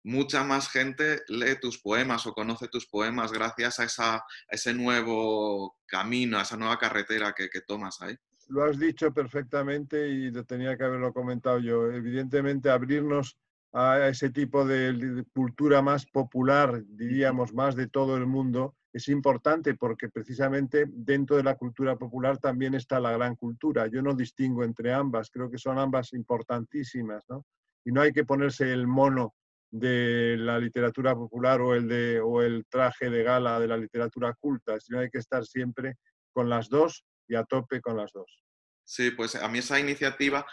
mucha 0.03 0.43
más 0.43 0.70
gente 0.70 1.22
lee 1.27 1.58
tus 1.60 1.79
poemas 1.79 2.25
o 2.25 2.34
conoce 2.34 2.67
tus 2.67 2.88
poemas 2.88 3.31
gracias 3.31 3.79
a, 3.79 3.84
esa, 3.84 4.24
ese 4.50 4.74
nuevo 4.74 5.77
camino, 5.86 6.38
a 6.38 6.41
esa 6.41 6.58
nueva 6.58 6.77
carretera 6.77 7.34
que, 7.34 7.50
tomas 7.62 8.01
ahí. 8.01 8.15
Lo 8.48 8.63
has 8.63 8.79
dicho 8.79 9.13
perfectamente 9.13 10.10
y 10.10 10.31
tenía 10.43 10.77
que 10.77 10.84
haberlo 10.84 11.13
comentado 11.13 11.60
yo. 11.60 11.91
Evidentemente, 11.91 12.70
abrirnos 12.70 13.38
a 13.74 14.08
ese 14.08 14.29
tipo 14.29 14.65
de 14.65 15.24
cultura 15.34 15.81
más 15.81 16.05
popular, 16.05 16.84
diríamos, 16.88 17.53
más 17.53 17.75
de 17.75 17.88
todo 17.88 18.17
el 18.17 18.25
mundo, 18.25 18.75
es 18.91 19.08
importante 19.08 19.75
porque 19.75 20.10
precisamente 20.10 20.86
dentro 20.89 21.38
de 21.38 21.43
la 21.43 21.55
cultura 21.55 21.96
popular 21.96 22.39
también 22.39 22.74
está 22.74 23.00
la 23.00 23.12
gran 23.13 23.36
cultura. 23.36 23.88
Yo 23.88 24.01
no 24.01 24.13
distingo 24.13 24.65
entre 24.65 24.91
ambas, 24.91 25.29
creo 25.31 25.50
que 25.50 25.58
son 25.58 25.79
ambas 25.79 26.12
importantísimas, 26.12 27.24
¿no? 27.29 27.46
Y 27.86 27.91
no 27.91 28.01
hay 28.01 28.12
que 28.12 28.25
ponerse 28.25 28.72
el 28.72 28.88
mono 28.88 29.34
de 29.72 30.36
la 30.38 30.60
literatura 30.60 31.16
popular 31.16 31.62
o 31.62 31.74
el, 31.74 31.88
de, 31.88 32.20
o 32.20 32.42
el 32.42 32.66
traje 32.70 33.10
de 33.10 33.24
gala 33.24 33.60
de 33.60 33.68
la 33.68 33.78
literatura 33.78 34.36
culta, 34.40 34.80
sino 34.80 35.00
hay 35.00 35.10
que 35.10 35.20
estar 35.20 35.46
siempre 35.46 35.96
con 36.34 36.50
las 36.50 36.70
dos 36.70 37.06
y 37.28 37.36
a 37.36 37.46
tope 37.46 37.80
con 37.80 37.96
las 37.96 38.12
dos. 38.12 38.44
Sí, 38.84 39.12
pues 39.12 39.36
a 39.36 39.48
mí 39.48 39.60
esa 39.60 39.80
iniciativa, 39.80 40.46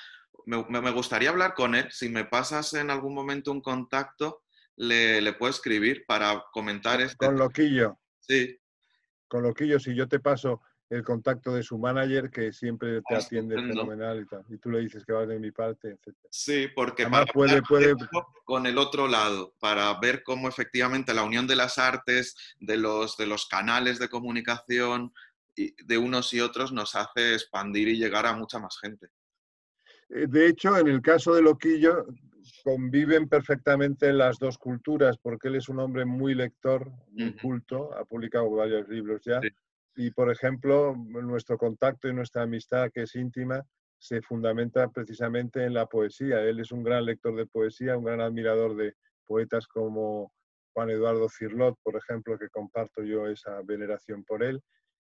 me, 0.46 0.64
me 0.68 0.92
gustaría 0.92 1.30
hablar 1.30 1.54
con 1.54 1.74
él. 1.74 1.88
Si 1.90 2.08
me 2.08 2.24
pasas 2.24 2.72
en 2.74 2.90
algún 2.90 3.14
momento 3.14 3.50
un 3.50 3.60
contacto, 3.60 4.42
le, 4.76 5.20
le 5.20 5.32
puedo 5.32 5.50
escribir 5.50 6.04
para 6.06 6.44
comentar 6.52 7.00
esto. 7.00 7.26
Con 7.26 7.36
Loquillo. 7.36 7.98
Sí. 8.20 8.56
Con 9.26 9.42
Loquillo, 9.42 9.80
si 9.80 9.94
yo 9.96 10.06
te 10.06 10.20
paso 10.20 10.62
el 10.90 11.02
contacto 11.02 11.54
de 11.54 11.62
su 11.62 11.78
manager 11.78 12.30
que 12.30 12.52
siempre 12.52 13.02
te 13.06 13.14
atiende 13.14 13.56
fenomenal 13.56 14.20
y 14.20 14.26
tal. 14.26 14.44
Y 14.48 14.56
tú 14.56 14.70
le 14.70 14.80
dices 14.80 15.04
que 15.04 15.12
vas 15.12 15.28
de 15.28 15.38
mi 15.38 15.50
parte, 15.50 15.90
etc. 15.90 16.16
Sí, 16.30 16.68
porque 16.74 17.06
para 17.06 17.26
puede, 17.26 17.60
puede... 17.62 17.94
con 18.44 18.66
el 18.66 18.78
otro 18.78 19.06
lado, 19.06 19.54
para 19.60 19.98
ver 20.00 20.22
cómo 20.22 20.48
efectivamente 20.48 21.12
la 21.12 21.24
unión 21.24 21.46
de 21.46 21.56
las 21.56 21.78
artes, 21.78 22.36
de 22.58 22.76
los, 22.78 23.16
de 23.16 23.26
los 23.26 23.46
canales 23.46 23.98
de 23.98 24.08
comunicación 24.08 25.12
de 25.56 25.98
unos 25.98 26.32
y 26.32 26.40
otros 26.40 26.72
nos 26.72 26.94
hace 26.94 27.34
expandir 27.34 27.88
y 27.88 27.98
llegar 27.98 28.26
a 28.26 28.32
mucha 28.32 28.58
más 28.58 28.78
gente. 28.78 29.08
Eh, 30.08 30.26
de 30.28 30.48
hecho, 30.48 30.76
en 30.78 30.88
el 30.88 31.02
caso 31.02 31.34
de 31.34 31.42
Loquillo, 31.42 32.06
conviven 32.64 33.28
perfectamente 33.28 34.12
las 34.12 34.38
dos 34.38 34.56
culturas, 34.56 35.18
porque 35.18 35.48
él 35.48 35.56
es 35.56 35.68
un 35.68 35.80
hombre 35.80 36.04
muy 36.04 36.34
lector, 36.34 36.90
muy 37.10 37.34
culto, 37.34 37.94
ha 37.94 38.04
publicado 38.04 38.50
varios 38.50 38.88
libros 38.88 39.22
ya. 39.24 39.40
Y, 40.00 40.12
por 40.12 40.30
ejemplo, 40.30 40.94
nuestro 40.96 41.58
contacto 41.58 42.06
y 42.06 42.14
nuestra 42.14 42.42
amistad, 42.42 42.88
que 42.94 43.02
es 43.02 43.16
íntima, 43.16 43.64
se 43.98 44.22
fundamenta 44.22 44.88
precisamente 44.90 45.64
en 45.64 45.74
la 45.74 45.86
poesía. 45.86 46.40
Él 46.40 46.60
es 46.60 46.70
un 46.70 46.84
gran 46.84 47.04
lector 47.04 47.34
de 47.34 47.46
poesía, 47.46 47.98
un 47.98 48.04
gran 48.04 48.20
admirador 48.20 48.76
de 48.76 48.94
poetas 49.26 49.66
como 49.66 50.32
Juan 50.72 50.90
Eduardo 50.90 51.28
Cirlot, 51.28 51.76
por 51.82 51.96
ejemplo, 51.96 52.38
que 52.38 52.48
comparto 52.48 53.02
yo 53.02 53.26
esa 53.26 53.60
veneración 53.62 54.22
por 54.22 54.44
él. 54.44 54.62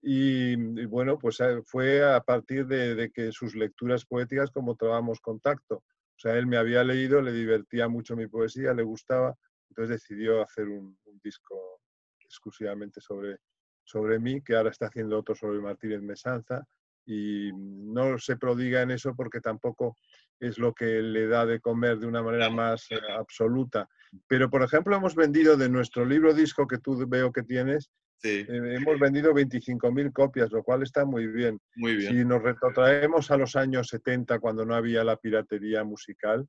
Y, 0.03 0.85
bueno, 0.85 1.17
pues 1.17 1.39
eh, 1.39 1.63
fue 1.65 2.05
a 2.05 2.21
partir 2.21 2.67
de, 2.67 3.09
que 3.11 3.31
sus 3.31 3.55
lecturas 3.55 4.05
poéticas 4.05 4.51
como 4.51 4.75
trabamos 4.75 5.19
contacto. 5.19 5.77
O 5.77 6.19
sea, 6.19 6.37
él 6.37 6.45
me 6.45 6.57
había 6.57 6.83
leído, 6.83 7.23
le 7.23 7.31
divertía 7.31 7.87
mucho 7.87 8.15
mi 8.15 8.27
poesía, 8.27 8.71
le 8.75 8.83
gustaba, 8.83 9.33
entonces 9.67 9.99
decidió 9.99 10.43
hacer 10.43 10.67
un 10.67 10.95
disco 11.23 11.81
exclusivamente 12.19 13.01
sobre, 13.01 13.39
sobre 13.85 14.19
mí, 14.19 14.41
que 14.41 14.55
ahora 14.55 14.71
está 14.71 14.87
haciendo 14.87 15.17
otro 15.17 15.35
sobre 15.35 15.59
Martínez 15.59 16.01
Mesanza, 16.01 16.67
y 17.05 17.51
no 17.53 18.17
se 18.17 18.35
prodiga 18.35 18.81
en 18.81 18.91
eso 18.91 19.15
porque 19.15 19.39
tampoco 19.39 19.95
es 20.39 20.57
lo 20.57 20.73
que 20.73 21.01
le 21.01 21.27
da 21.27 21.45
de 21.45 21.59
comer 21.59 21.99
de 21.99 22.07
una 22.07 22.21
manera 22.21 22.49
más 22.49 22.87
eh, 22.91 22.97
absoluta. 23.17 23.87
Pero, 24.27 24.49
por 24.49 24.63
ejemplo, 24.63 24.95
hemos 24.95 25.15
vendido 25.15 25.55
de 25.55 25.69
nuestro 25.69 26.03
libro 26.03 26.33
disco 26.33 26.67
que 26.67 26.79
tú 26.79 27.07
veo 27.07 27.31
que 27.31 27.43
tienes, 27.43 27.91
eh, 28.23 28.45
hemos 28.49 28.99
vendido 28.99 29.33
25.000 29.33 30.11
copias, 30.11 30.51
lo 30.51 30.63
cual 30.63 30.81
está 30.83 31.05
muy 31.05 31.27
bien. 31.27 31.59
Muy 31.75 31.95
bien. 31.95 32.11
Si 32.11 32.25
nos 32.25 32.41
retrotraemos 32.41 33.29
a 33.29 33.37
los 33.37 33.55
años 33.55 33.87
70, 33.89 34.39
cuando 34.39 34.65
no 34.65 34.73
había 34.73 35.03
la 35.03 35.17
piratería 35.17 35.83
musical, 35.83 36.47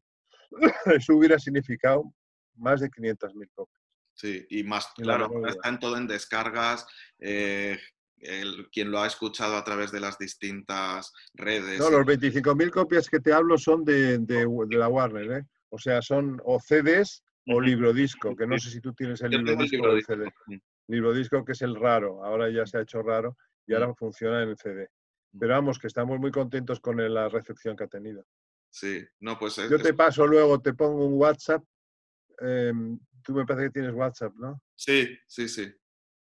eso 0.87 1.17
hubiera 1.17 1.39
significado 1.39 2.15
más 2.57 2.81
de 2.81 2.89
500.000 2.89 3.51
copias. 3.55 3.86
Sí, 4.17 4.47
y 4.49 4.65
más, 4.65 4.89
claro, 4.97 5.31
están 5.47 5.79
todo 5.79 5.99
en 5.99 6.07
descargas, 6.07 6.87
eh, 7.19 7.79
quien 8.73 8.91
lo 8.91 9.01
ha 9.01 9.07
escuchado 9.07 9.57
a 9.57 9.63
través 9.63 9.93
de 9.93 10.01
las 10.01 10.17
distintas 10.17 11.13
redes. 11.35 11.79
No, 11.79 11.91
los 11.91 12.07
25.000 12.07 12.71
copias 12.71 13.11
que 13.11 13.21
te 13.21 13.35
hablo 13.35 13.59
son 13.59 13.85
de, 13.85 14.17
de, 14.19 14.47
la 14.71 14.89
Warner, 14.89 15.33
¿eh? 15.33 15.45
O 15.69 15.79
sea, 15.79 16.01
son 16.01 16.41
o 16.47 16.59
CDs 16.59 17.23
o 17.47 17.61
libro 17.61 17.93
disco, 17.93 18.35
que 18.35 18.47
no 18.47 18.59
sé 18.59 18.71
si 18.71 18.81
tú 18.81 18.95
tienes 18.95 19.21
el 19.21 19.33
libro 19.33 19.55
disco 19.55 19.83
o 19.83 19.93
el 19.93 20.03
CD. 20.03 20.33
Libro 20.89 21.13
disco 21.13 21.45
que 21.45 21.53
es 21.53 21.61
el 21.61 21.75
raro, 21.75 22.25
ahora 22.25 22.49
ya 22.49 22.65
se 22.65 22.79
ha 22.79 22.83
hecho 22.83 23.03
raro 23.03 23.37
y 23.67 23.75
ahora 23.75 23.93
funciona 23.95 24.43
en 24.43 24.49
el 24.49 24.57
CD. 24.57 24.89
Pero 25.39 25.53
vamos, 25.53 25.79
que 25.79 25.89
estamos 25.89 26.19
muy 26.19 26.31
contentos 26.31 26.81
con 26.81 26.97
la 27.13 27.29
recepción 27.29 27.77
que 27.77 27.85
ha 27.85 27.89
tenido. 27.89 28.25
Sí, 28.71 29.05
no, 29.21 29.39
pues... 29.39 29.57
Yo 29.57 29.79
te 29.79 29.93
paso 29.93 30.27
luego, 30.27 30.61
te 30.61 30.73
pongo 30.73 31.05
un 31.05 31.15
WhatsApp 31.21 31.63
em, 32.41 32.99
tú 33.27 33.35
me 33.35 33.45
parece 33.45 33.67
que 33.67 33.73
tienes 33.73 33.93
WhatsApp, 33.93 34.33
¿no? 34.37 34.63
Sí, 34.77 35.19
sí, 35.27 35.49
sí. 35.49 35.71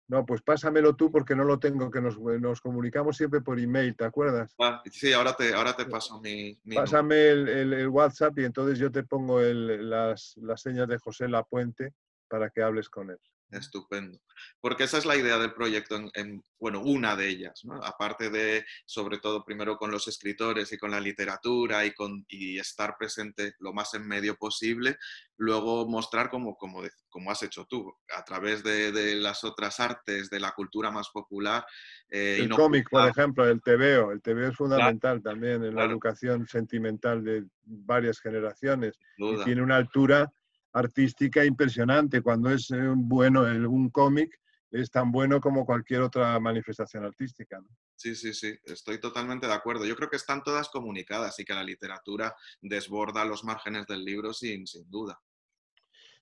No, 0.06 0.26
pues 0.26 0.42
pásamelo 0.42 0.96
tú 0.96 1.10
porque 1.10 1.34
no 1.36 1.44
lo 1.44 1.58
tengo, 1.58 1.90
que 1.90 2.00
nos, 2.00 2.60
comunicamos 2.60 3.16
siempre 3.16 3.40
por 3.40 3.58
email, 3.60 3.96
¿te 3.96 4.04
acuerdas? 4.04 4.54
Ah, 4.58 4.82
sí, 4.90 5.12
ahora 5.12 5.34
te, 5.34 5.54
ahora 5.54 5.74
te 5.74 5.86
paso 5.86 6.20
mi... 6.20 6.58
Pásame 6.74 7.28
el, 7.28 7.88
WhatsApp 7.88 8.36
y 8.40 8.44
entonces 8.44 8.78
yo 8.78 8.90
te 8.90 9.04
pongo 9.04 9.40
las, 9.40 10.36
las 10.38 10.60
señas 10.60 10.88
de 10.88 10.98
José 10.98 11.28
Lapuente 11.28 11.94
para 12.28 12.50
que 12.50 12.60
hables 12.60 12.88
con 12.88 13.10
él. 13.10 13.18
Estupendo. 13.50 14.20
Porque 14.60 14.84
esa 14.84 14.98
es 14.98 15.06
la 15.06 15.16
idea 15.16 15.38
del 15.38 15.52
proyecto, 15.52 16.00
en, 16.14 16.42
bueno, 16.58 16.80
una 16.80 17.16
de 17.16 17.28
ellas, 17.28 17.64
¿no? 17.64 17.82
aparte 17.82 18.30
de, 18.30 18.64
sobre 18.84 19.18
todo, 19.18 19.44
primero 19.44 19.76
con 19.76 19.90
los 19.90 20.06
escritores 20.08 20.72
y 20.72 20.78
con 20.78 20.90
la 20.90 21.00
literatura 21.00 21.84
y, 21.84 21.92
con, 21.92 22.24
y 22.28 22.58
estar 22.58 22.96
presente 22.96 23.54
lo 23.58 23.72
más 23.72 23.94
en 23.94 24.06
medio 24.06 24.36
posible, 24.36 24.98
luego 25.36 25.88
mostrar 25.88 26.30
como, 26.30 26.56
como, 26.56 26.82
como 27.08 27.30
has 27.30 27.42
hecho 27.42 27.66
tú, 27.66 27.92
a 28.16 28.24
través 28.24 28.62
de, 28.62 28.92
de, 28.92 29.16
las 29.16 29.42
otras 29.42 29.80
artes, 29.80 30.30
de 30.30 30.38
la 30.38 30.52
cultura 30.52 30.90
más 30.90 31.08
popular. 31.10 31.64
Eh, 32.08 32.38
el 32.40 32.50
cómic, 32.50 32.88
por 32.88 33.08
ejemplo, 33.08 33.44
el 33.48 33.60
TVO. 33.60 34.12
El 34.12 34.22
TVO 34.22 34.48
es 34.48 34.56
fundamental 34.56 35.22
también 35.22 35.64
en 35.64 35.74
la 35.74 35.84
educación 35.84 36.46
sentimental 36.46 37.24
de 37.24 37.44
varias 37.64 38.20
generaciones. 38.20 38.98
Y 39.16 39.42
tiene 39.44 39.62
una 39.62 39.76
altura 39.76 40.30
artística 40.72 41.44
impresionante. 41.44 42.22
Cuando 42.22 42.50
es 42.50 42.70
eh, 42.70 42.92
bueno 42.94 43.42
un 43.42 43.90
cómic, 43.90 44.38
es 44.70 44.90
tan 44.90 45.10
bueno 45.10 45.40
como 45.40 45.66
cualquier 45.66 46.02
otra 46.02 46.38
manifestación 46.38 47.04
artística. 47.04 47.60
Sí, 47.96 48.14
sí, 48.14 48.32
sí, 48.32 48.56
estoy 48.64 49.00
totalmente 49.00 49.46
de 49.46 49.52
acuerdo. 49.52 49.84
Yo 49.84 49.96
creo 49.96 50.08
que 50.08 50.16
están 50.16 50.42
todas 50.42 50.68
comunicadas 50.68 51.38
y 51.40 51.44
que 51.44 51.54
la 51.54 51.64
literatura 51.64 52.34
desborda 52.60 53.24
los 53.24 53.44
márgenes 53.44 53.86
del 53.86 54.04
libro 54.04 54.32
sin, 54.32 54.66
sin 54.66 54.88
duda. 54.88 55.20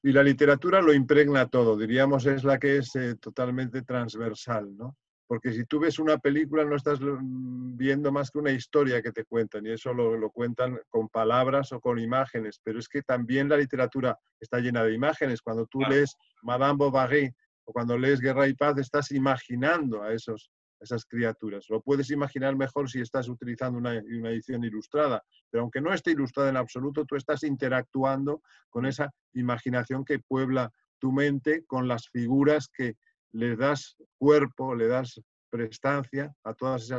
Y 0.02 0.12
la 0.12 0.22
literatura 0.22 0.80
lo 0.80 0.92
impregna 0.92 1.48
todo, 1.48 1.76
diríamos, 1.76 2.24
es 2.26 2.44
la 2.44 2.58
que 2.58 2.78
es 2.78 2.94
eh, 2.94 3.16
totalmente 3.16 3.82
transversal, 3.82 4.76
¿no? 4.76 4.96
Porque 5.28 5.52
si 5.52 5.66
tú 5.66 5.78
ves 5.78 5.98
una 5.98 6.16
película 6.16 6.64
no 6.64 6.74
estás 6.74 7.00
mm, 7.00 7.76
viendo 7.76 8.10
más 8.10 8.30
que 8.30 8.38
una 8.38 8.50
historia 8.50 9.02
que 9.02 9.12
te 9.12 9.26
cuentan 9.26 9.66
y 9.66 9.72
eso 9.72 9.92
lo, 9.92 10.30
cuentan 10.30 10.80
con 10.88 11.08
palabras 11.08 11.70
o 11.72 11.80
con 11.80 11.98
imágenes, 11.98 12.58
pero 12.64 12.78
es 12.78 12.88
que 12.88 13.02
también 13.02 13.48
la 13.48 13.58
literatura 13.58 14.18
está 14.40 14.58
llena 14.58 14.82
de 14.82 14.94
imágenes. 14.94 15.42
Cuando 15.42 15.66
tú 15.66 15.80
lees 15.80 16.16
Madame 16.42 16.78
Bovary 16.78 17.30
o 17.66 17.72
cuando 17.72 17.98
lees 17.98 18.20
Guerra 18.20 18.48
y 18.48 18.54
Paz 18.54 18.78
estás 18.78 19.12
imaginando 19.12 20.02
a 20.02 20.14
esos, 20.14 20.50
esas 20.80 21.04
criaturas. 21.04 21.66
Lo 21.68 21.82
puedes 21.82 22.10
imaginar 22.10 22.56
mejor 22.56 22.88
si 22.88 23.00
estás 23.00 23.28
utilizando 23.28 23.78
una, 23.78 24.02
una 24.18 24.30
edición 24.30 24.64
ilustrada, 24.64 25.22
pero 25.50 25.62
aunque 25.62 25.82
no 25.82 25.92
esté 25.92 26.12
ilustrada 26.12 26.48
en 26.48 26.56
absoluto, 26.56 27.04
tú 27.04 27.16
estás 27.16 27.42
interactuando 27.42 28.40
con 28.70 28.86
esa 28.86 29.12
imaginación 29.34 30.06
que 30.06 30.20
puebla 30.20 30.72
tu 30.98 31.12
mente 31.12 31.64
con 31.66 31.86
las 31.86 32.08
figuras 32.08 32.68
que 32.68 32.96
le 33.32 33.56
das 33.56 33.96
cuerpo, 34.16 34.74
le 34.74 34.86
das 34.86 35.20
prestancia 35.50 36.32
a 36.44 36.54
todos 36.54 36.90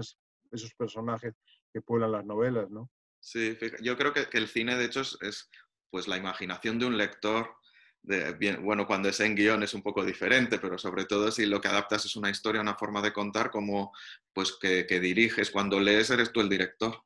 esos 0.51 0.73
personajes 0.75 1.35
que 1.71 1.81
pueblan 1.81 2.11
las 2.11 2.25
novelas, 2.25 2.69
¿no? 2.69 2.89
Sí, 3.19 3.57
yo 3.81 3.97
creo 3.97 4.13
que, 4.13 4.27
el 4.31 4.47
cine, 4.47 4.75
de 4.75 4.85
hecho, 4.85 5.01
es, 5.01 5.49
pues 5.89 6.07
la 6.07 6.17
imaginación 6.17 6.79
de 6.79 6.85
un 6.85 6.97
lector 6.97 7.53
bien, 8.01 8.63
bueno, 8.63 8.87
cuando 8.87 9.09
es 9.09 9.19
en 9.19 9.35
guion 9.35 9.61
es 9.61 9.73
un 9.73 9.83
poco 9.83 10.05
diferente, 10.05 10.57
pero 10.57 10.77
sobre 10.77 11.05
todo 11.05 11.31
si 11.31 11.45
lo 11.45 11.59
que 11.59 11.67
adaptas 11.67 12.05
es 12.05 12.15
una 12.15 12.29
historia, 12.29 12.61
una 12.61 12.75
forma 12.75 13.01
de 13.01 13.13
contar, 13.13 13.51
como 13.51 13.91
pues 14.33 14.57
que, 14.59 14.85
diriges, 14.99 15.51
cuando 15.51 15.79
lees 15.79 16.09
eres 16.09 16.31
tú 16.31 16.39
el 16.39 16.49
director. 16.49 17.03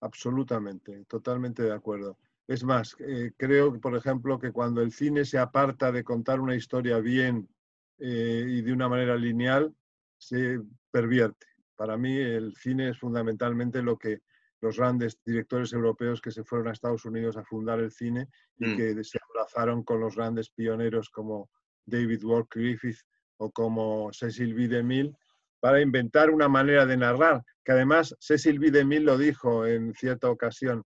Absolutamente, 0.00 1.04
totalmente 1.06 1.62
de 1.64 1.72
acuerdo. 1.72 2.18
Es 2.46 2.62
más, 2.62 2.94
eh, 3.00 3.32
creo, 3.36 3.80
por 3.80 3.96
ejemplo, 3.96 4.38
que 4.38 4.52
cuando 4.52 4.80
el 4.80 4.92
cine 4.92 5.24
se 5.24 5.38
aparta 5.38 5.90
de 5.90 6.04
contar 6.04 6.40
una 6.40 6.54
historia 6.54 6.98
bien 6.98 7.48
eh, 7.98 8.44
y 8.46 8.62
de 8.62 8.72
una 8.72 8.88
manera 8.88 9.16
lineal, 9.16 9.74
se 10.18 10.60
pervierte. 10.90 11.46
Para 11.76 11.96
mí 11.96 12.16
el 12.16 12.54
cine 12.56 12.90
es 12.90 12.98
fundamentalmente 12.98 13.82
lo 13.82 13.98
que 13.98 14.20
los 14.60 14.78
grandes 14.78 15.18
directores 15.24 15.72
europeos 15.72 16.20
que 16.20 16.30
se 16.30 16.44
fueron 16.44 16.68
a 16.68 16.72
Estados 16.72 17.04
Unidos 17.04 17.36
a 17.36 17.44
fundar 17.44 17.78
el 17.80 17.92
cine 17.92 18.28
y 18.58 18.68
mm. 18.68 18.76
que 18.76 19.04
se 19.04 19.18
abrazaron 19.30 19.82
con 19.82 20.00
los 20.00 20.16
grandes 20.16 20.50
pioneros 20.50 21.10
como 21.10 21.50
David 21.84 22.24
Wark 22.24 22.54
Griffith 22.54 22.98
o 23.36 23.50
como 23.50 24.10
Cecil 24.12 24.54
B. 24.54 24.68
DeMille 24.68 25.14
para 25.60 25.80
inventar 25.80 26.30
una 26.30 26.48
manera 26.48 26.86
de 26.86 26.96
narrar, 26.96 27.42
que 27.64 27.72
además 27.72 28.14
Cecil 28.20 28.58
B. 28.58 28.70
DeMille 28.70 29.04
lo 29.04 29.18
dijo 29.18 29.66
en 29.66 29.94
cierta 29.94 30.30
ocasión, 30.30 30.82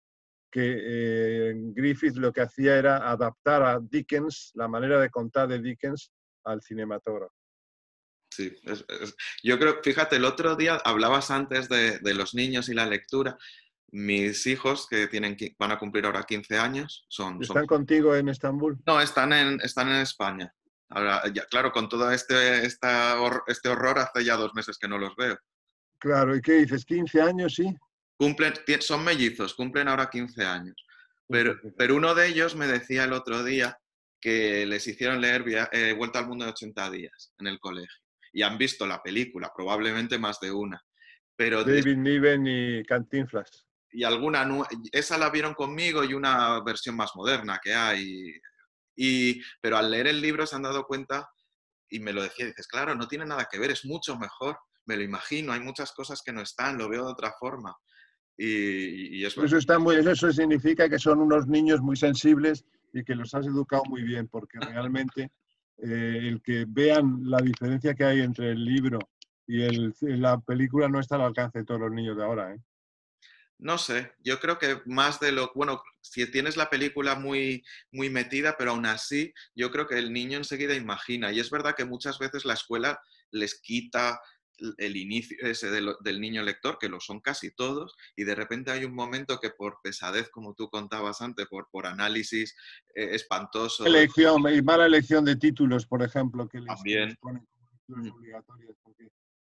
que 0.51 0.79
eh, 0.81 1.55
Griffith 1.75 2.17
lo 2.17 2.33
que 2.33 2.41
hacía 2.41 2.77
era 2.77 3.11
adaptar 3.11 3.63
a 3.63 3.79
Dickens, 3.81 4.51
la 4.55 4.69
manera 4.69 5.01
de 5.01 5.11
contar 5.11 5.49
de 5.49 5.61
Dickens, 5.61 6.11
al 6.45 6.63
cinematógrafo. 6.63 7.35
Sí, 8.31 8.55
yo 9.43 9.59
creo, 9.59 9.83
fíjate, 9.83 10.17
el 10.17 10.25
otro 10.25 10.55
día 10.55 10.81
hablabas 10.85 11.31
antes 11.31 11.69
de, 11.69 11.99
los 12.15 12.35
niños 12.35 12.69
y 12.69 12.75
la 12.75 12.87
lectura. 12.87 13.37
Mis 13.93 14.47
hijos, 14.47 14.87
que 14.89 15.09
tienen, 15.09 15.37
van 15.59 15.73
a 15.73 15.79
cumplir 15.79 16.07
ahora 16.07 16.23
15 16.23 16.59
años, 16.59 17.05
son... 17.09 17.43
¿Están 17.43 17.67
contigo 17.67 18.15
en 18.15 18.29
Estambul? 18.29 18.79
No, 18.87 19.01
están 19.01 19.33
en, 19.33 19.61
están 19.63 19.89
en 19.89 19.97
España. 19.97 20.55
Ahora, 20.91 21.23
ya, 21.33 21.45
claro, 21.47 21.73
con 21.73 21.89
todo 21.89 22.11
este, 22.13 22.65
esta, 22.65 23.17
este 23.49 23.69
horror, 23.69 23.99
hace 23.99 24.25
ya 24.25 24.37
dos 24.37 24.55
meses 24.55 24.79
que 24.79 24.87
no 24.87 24.97
los 24.97 25.17
veo. 25.17 25.37
Claro, 25.99 26.37
¿y 26.37 26.41
qué 26.41 26.53
dices? 26.53 26.87
¿15 26.87 27.21
años, 27.21 27.55
sí? 27.57 27.77
Cumplen, 28.17 28.55
son 28.81 29.03
mellizos, 29.03 29.55
cumplen 29.55 29.89
ahora 29.89 30.09
15 30.09 30.45
años. 30.45 30.87
Pero, 31.29 31.57
pero 31.77 31.97
uno 31.97 32.15
de 32.15 32.29
ellos 32.29 32.55
me 32.55 32.69
decía 32.69 33.05
el 33.05 33.13
otro 33.13 33.43
día 33.43 33.77
que 34.21 34.67
les 34.67 34.87
hicieron 34.87 35.21
leer 35.21 35.45
eh, 35.73 35.95
Vuelta 35.97 36.19
al 36.19 36.29
Mundo 36.29 36.45
de 36.45 36.51
80 36.53 36.91
días 36.91 37.35
en 37.39 37.47
el 37.47 37.59
colegio 37.59 38.01
y 38.33 38.43
han 38.43 38.59
visto 38.59 38.87
la 38.87 39.03
película, 39.03 39.53
probablemente 39.55 40.19
más 40.19 40.39
de 40.41 40.53
una. 40.53 40.83
Pero 41.37 41.65
David 41.65 41.97
Niven 41.97 42.47
y 42.47 42.85
Cantinflas. 42.85 43.67
Y 43.93 44.05
alguna, 44.05 44.47
esa 44.93 45.19
la 45.19 45.31
vieron 45.31 45.55
conmigo 45.55 46.05
y 46.05 46.15
una 46.15 46.63
versión 46.63 46.95
más 46.97 47.11
moderna 47.17 47.59
que 47.63 47.75
hay. 47.75 48.33
Y, 48.95 49.41
pero 49.61 49.79
al 49.79 49.91
leer 49.91 50.09
el 50.09 50.21
libro 50.21 50.47
se 50.47 50.55
han 50.55 50.63
dado 50.63 50.85
cuenta 50.85 51.29
y 51.89 51.99
me 51.99 52.13
lo 52.13 52.23
decía, 52.23 52.47
dices, 52.47 52.69
claro, 52.69 52.95
no 52.95 53.09
tiene 53.09 53.25
nada 53.25 53.49
que 53.51 53.59
ver, 53.59 53.73
es 53.73 53.85
mucho 53.85 54.17
mejor, 54.17 54.59
me 54.87 54.97
lo 54.97 55.03
imagino, 55.03 55.53
hay 55.53 55.61
muchas 55.61 55.93
cosas 55.93 56.23
que 56.23 56.33
no 56.33 56.41
están, 56.41 56.79
lo 56.79 56.89
veo 56.89 57.05
de 57.05 57.13
otra 57.13 57.33
forma. 57.39 57.75
Y, 58.37 59.23
eso, 59.25 59.45
está 59.45 59.79
muy, 59.79 59.97
eso 59.97 60.33
significa 60.33 60.89
que 60.89 60.99
son 60.99 61.21
unos 61.21 61.47
niños 61.47 61.81
muy 61.81 61.97
sensibles 61.97 62.65
y 62.93 63.05
que 63.05 63.15
los 63.15 63.35
has 63.35 63.47
educado 63.47 63.83
muy 63.89 64.03
bien, 64.03 64.29
porque 64.29 64.59
realmente 64.61 65.31
eh, 65.79 66.19
el 66.23 66.43
que 66.43 66.65
vean 66.69 67.21
la 67.25 67.39
diferencia 67.39 67.95
que 67.95 68.05
hay 68.05 68.21
entre 68.21 68.51
el 68.51 68.65
libro 68.65 68.99
y 69.47 69.63
el, 69.63 69.95
la 70.01 70.39
película 70.41 70.89
no 70.89 71.01
está 71.01 71.17
al 71.17 71.23
alcance 71.23 71.59
de 71.59 71.65
todos 71.65 71.81
los 71.81 71.91
niños 71.91 72.17
de 72.17 72.25
ahora. 72.25 72.55
¿eh? 72.55 72.59
No 73.59 73.79
sé, 73.79 74.13
yo 74.21 74.41
creo 74.41 74.59
que 74.59 74.81
más 74.87 75.21
de 75.21 75.33
lo, 75.33 75.53
bueno, 75.55 75.83
si 76.01 76.31
tienes 76.31 76.57
la 76.57 76.71
película 76.71 77.15
muy, 77.15 77.65
muy 77.93 78.09
metida, 78.09 78.57
pero 78.57 78.71
aún 78.71 78.87
así, 78.87 79.35
yo 79.55 79.71
creo 79.71 79.87
que 79.87 79.99
el 79.99 80.13
niño 80.13 80.39
enseguida 80.39 80.75
imagina. 80.75 81.33
Y 81.33 81.41
es 81.41 81.51
verdad 81.51 81.75
que 81.77 81.85
muchas 81.85 82.19
veces 82.19 82.45
la 82.45 82.55
escuela 82.55 83.01
les 83.31 83.61
quita 83.61 84.21
el 84.79 84.97
inicio 84.97 85.37
ese 85.41 85.71
del, 85.71 86.21
niño 86.21 86.43
lector, 86.43 86.79
que 86.79 86.89
lo 86.89 87.01
son 87.01 87.21
casi 87.21 87.51
todos, 87.51 87.97
y 88.17 88.25
de 88.25 88.35
repente 88.35 88.71
hay 88.71 88.85
un 88.85 88.95
momento 88.95 89.39
que 89.41 89.51
por 89.51 89.79
pesadez, 89.83 90.29
como 90.31 90.55
tú 90.55 90.69
contabas 90.69 91.21
antes, 91.21 91.47
por, 91.47 91.69
por 91.71 91.87
análisis 91.87 92.57
eh, 92.95 93.11
espantoso. 93.13 93.87
Elección, 93.87 94.43
y 94.53 94.63
mala 94.63 94.87
elección 94.87 95.25
de 95.25 95.37
títulos, 95.37 95.87
por 95.87 96.03
ejemplo, 96.03 96.49
que 96.49 96.61
les, 96.61 97.17
ponen 97.19 97.47
como 97.87 98.05
mm. 98.05 98.13
obligatorias. 98.13 98.77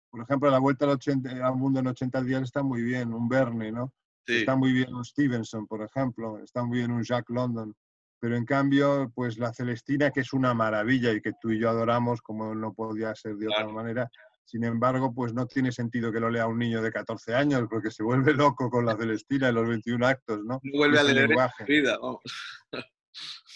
por 0.10 0.22
ejemplo, 0.22 0.50
La 0.50 0.60
Vuelta 0.60 0.86
al, 0.86 0.92
80, 0.92 1.46
al, 1.46 1.56
Mundo 1.56 1.80
en 1.80 1.88
80 1.88 2.22
días 2.24 2.44
está 2.44 2.64
muy 2.64 2.82
bien, 2.82 3.14
un 3.14 3.28
Verne, 3.28 3.72
¿no? 3.72 3.94
Está 4.26 4.58
muy 4.58 4.74
bien 4.74 4.94
un 4.94 5.06
Stevenson, 5.06 5.68
por 5.68 5.82
ejemplo, 5.82 6.38
está 6.40 6.62
muy 6.62 6.80
bien 6.80 6.92
un 6.92 7.02
Jack 7.02 7.30
London. 7.30 7.74
Pero 8.20 8.36
en 8.36 8.46
cambio, 8.46 9.12
pues 9.14 9.38
la 9.38 9.54
Celestina, 9.54 10.12
que 10.12 10.22
es 10.22 10.34
una 10.34 10.54
maravilla 10.54 11.14
y 11.14 11.22
que 11.22 11.34
tú 11.40 11.52
y 11.52 11.60
yo 11.60 11.70
adoramos, 11.70 12.22
como 12.22 12.56
no 12.56 12.74
podía 12.74 13.14
ser 13.16 13.36
de 13.36 13.48
otra 13.48 13.68
manera, 13.68 14.10
sin 14.48 14.64
embargo, 14.64 15.14
pues 15.14 15.34
no 15.34 15.46
tiene 15.46 15.74
sentido 15.74 16.10
que 16.10 16.22
lo 16.22 16.30
lea 16.30 16.48
un 16.48 16.58
niño 16.58 16.82
de 16.82 16.90
14 16.90 17.36
años, 17.36 17.68
porque 17.70 17.92
se 17.92 18.02
vuelve 18.02 18.34
loco 18.34 18.70
con 18.70 18.86
la 18.86 18.96
Celestina 18.96 19.50
en 19.50 19.56
los 19.56 19.68
21 19.68 20.08
actos, 20.08 20.40
¿no? 20.46 20.62
No 20.64 20.78
vuelve 20.78 21.00
a 21.00 21.04
leer 21.04 21.28
lenguaje. 21.28 21.66
vida, 21.66 21.98
vamos. 22.02 22.22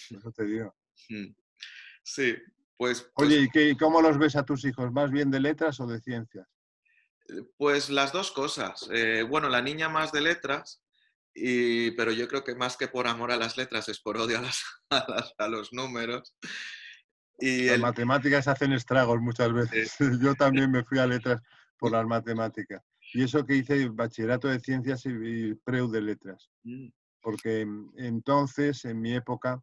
Eso 0.09 0.31
te 0.33 0.43
digo. 0.43 0.75
Mm. 1.07 1.33
Sí, 2.03 2.35
pues, 2.75 3.09
pues... 3.15 3.29
Oye, 3.29 3.49
¿y 3.53 3.77
cómo 3.77 4.01
los 4.01 4.17
ves 4.17 4.35
a 4.35 4.43
tus 4.43 4.65
hijos? 4.65 4.91
¿Más 4.91 5.11
bien 5.11 5.31
de 5.31 5.39
letras 5.39 5.79
o 5.79 5.87
de 5.87 6.01
ciencias? 6.01 6.45
Eh, 7.29 7.41
pues 7.55 7.89
las 7.89 8.11
dos 8.11 8.33
cosas. 8.33 8.89
Eh, 8.91 9.23
bueno, 9.23 9.47
la 9.47 9.61
niña 9.61 9.87
más 9.87 10.11
de 10.11 10.19
letras, 10.19 10.83
y, 11.33 11.91
pero 11.91 12.11
yo 12.11 12.27
creo 12.27 12.43
que 12.43 12.55
más 12.55 12.75
que 12.75 12.89
por 12.89 13.07
amor 13.07 13.31
a 13.31 13.37
las 13.37 13.55
letras 13.55 13.87
es 13.87 14.01
por 14.01 14.17
odio 14.17 14.39
a, 14.39 14.41
las, 14.41 14.61
a 15.37 15.47
los 15.47 15.71
números. 15.71 16.35
Y 17.41 17.65
las 17.65 17.79
matemáticas 17.79 18.47
hacen 18.47 18.71
estragos 18.73 19.19
muchas 19.19 19.51
veces. 19.51 19.95
Yo 20.21 20.35
también 20.35 20.71
me 20.71 20.83
fui 20.83 20.99
a 20.99 21.07
letras 21.07 21.41
por 21.77 21.91
las 21.91 22.05
matemáticas. 22.05 22.81
Y 23.13 23.23
eso 23.23 23.45
que 23.45 23.55
hice 23.55 23.89
bachillerato 23.89 24.47
de 24.47 24.59
ciencias 24.59 25.05
y 25.05 25.55
preu 25.55 25.89
de 25.89 26.01
letras. 26.01 26.49
Mm. 26.63 26.87
Porque 27.21 27.67
entonces, 27.97 28.85
en 28.85 29.01
mi 29.01 29.13
época, 29.13 29.61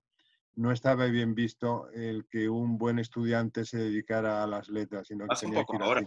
no 0.59 0.73
estaba 0.73 1.07
bien 1.07 1.35
visto 1.35 1.89
el 1.93 2.27
que 2.29 2.49
un 2.49 2.79
buen 2.79 2.99
estudiante 2.99 3.65
se 3.65 3.79
dedicara 3.79 4.43
a 4.43 4.47
las 4.47 4.69
letras, 4.69 5.07
sino 5.07 5.27
que 5.27 5.37
tenía 5.37 5.65
que 5.65 5.77
ir 5.77 5.83
ahora. 5.83 6.03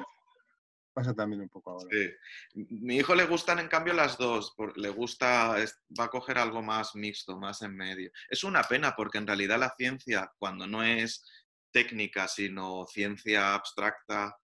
Pasa 0.93 1.13
también 1.13 1.41
un 1.41 1.47
poco 1.47 1.71
ahora. 1.71 1.87
Sí. 1.89 2.65
Mi 2.69 2.97
hijo 2.97 3.15
le 3.15 3.25
gustan, 3.25 3.59
en 3.59 3.69
cambio, 3.69 3.93
las 3.93 4.17
dos. 4.17 4.53
Le 4.75 4.89
gusta, 4.89 5.55
va 5.97 6.03
a 6.03 6.09
coger 6.09 6.37
algo 6.37 6.61
más 6.61 6.95
mixto, 6.95 7.39
más 7.39 7.61
en 7.61 7.77
medio. 7.77 8.11
Es 8.29 8.43
una 8.43 8.61
pena 8.63 8.93
porque 8.93 9.17
en 9.17 9.27
realidad 9.27 9.57
la 9.57 9.73
ciencia, 9.77 10.29
cuando 10.37 10.67
no 10.67 10.83
es 10.83 11.23
técnica, 11.71 12.27
sino 12.27 12.85
ciencia 12.87 13.53
abstracta. 13.53 14.35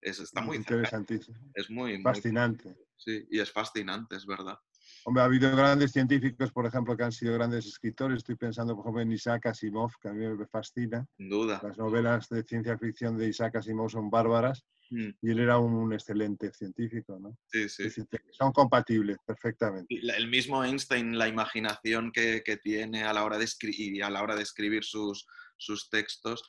Es, 0.00 0.20
está 0.20 0.42
muy 0.42 0.58
interesantísimo. 0.58 1.38
Es 1.54 1.70
muy 1.70 2.00
fascinante. 2.02 2.76
sí, 2.96 3.26
y 3.30 3.40
es 3.40 3.50
fascinante, 3.50 4.16
es 4.16 4.26
verdad. 4.26 4.58
Hombre, 5.06 5.22
ha 5.22 5.26
habido 5.26 5.54
grandes 5.54 5.92
científicos, 5.92 6.50
por 6.50 6.64
ejemplo, 6.64 6.96
que 6.96 7.04
han 7.04 7.12
sido 7.12 7.34
grandes 7.34 7.66
escritores. 7.66 8.18
Estoy 8.18 8.36
pensando, 8.36 8.74
por 8.74 8.84
ejemplo, 8.84 9.02
en 9.02 9.12
Isaac 9.12 9.46
Asimov, 9.46 9.92
que 10.00 10.08
a 10.08 10.12
mí 10.12 10.26
me 10.26 10.46
fascina. 10.46 11.06
Sin 11.18 11.28
duda. 11.28 11.60
Las 11.62 11.76
novelas 11.76 12.28
de 12.30 12.42
ciencia 12.42 12.78
ficción 12.78 13.18
de 13.18 13.28
Isaac 13.28 13.56
Asimov 13.56 13.90
son 13.90 14.08
bárbaras 14.08 14.64
mm. 14.90 15.08
y 15.20 15.30
él 15.30 15.40
era 15.40 15.58
un, 15.58 15.92
excelente 15.92 16.50
científico, 16.52 17.18
¿no? 17.20 17.36
Sí, 17.48 17.68
sí. 17.68 17.90
son 18.30 18.52
compatibles 18.52 19.18
perfectamente. 19.26 19.94
El 19.94 20.28
mismo 20.28 20.64
Einstein, 20.64 21.18
la 21.18 21.28
imaginación 21.28 22.10
que, 22.10 22.42
que 22.42 22.56
tiene 22.56 23.04
a 23.04 23.12
la 23.12 23.24
hora 23.24 23.36
de 23.36 23.44
escribir, 23.44 24.04
a 24.04 24.10
la 24.10 24.22
hora 24.22 24.36
de 24.36 24.42
escribir 24.42 24.84
sus, 24.84 25.26
sus 25.58 25.90
textos, 25.90 26.42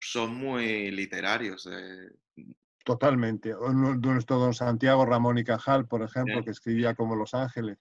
son 0.00 0.34
muy 0.34 0.90
literarios. 0.90 1.68
Eh. 1.70 2.10
Totalmente. 2.84 3.54
Nuestro 3.74 4.38
don 4.38 4.54
Santiago 4.54 5.04
Ramón 5.04 5.38
y 5.38 5.44
Cajal, 5.44 5.86
por 5.86 6.02
ejemplo, 6.02 6.42
que 6.42 6.52
escribía 6.52 6.94
como 6.94 7.16
Los 7.16 7.34
Ángeles. 7.34 7.78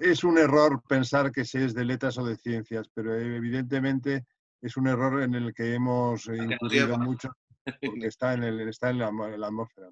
Es 0.00 0.24
un 0.24 0.38
error 0.38 0.82
pensar 0.88 1.30
que 1.30 1.44
se 1.44 1.64
es 1.64 1.74
de 1.74 1.84
letras 1.84 2.18
o 2.18 2.24
de 2.24 2.36
ciencias, 2.36 2.88
pero 2.92 3.14
evidentemente 3.14 4.26
es 4.60 4.76
un 4.76 4.88
error 4.88 5.22
en 5.22 5.34
el 5.34 5.54
que 5.54 5.74
hemos 5.74 6.26
incurrido 6.26 6.98
mucho 6.98 7.30
porque 7.82 8.06
está 8.06 8.34
en, 8.34 8.42
el, 8.42 8.68
está 8.68 8.90
en, 8.90 8.98
la, 8.98 9.06
atmósfera. 9.06 9.88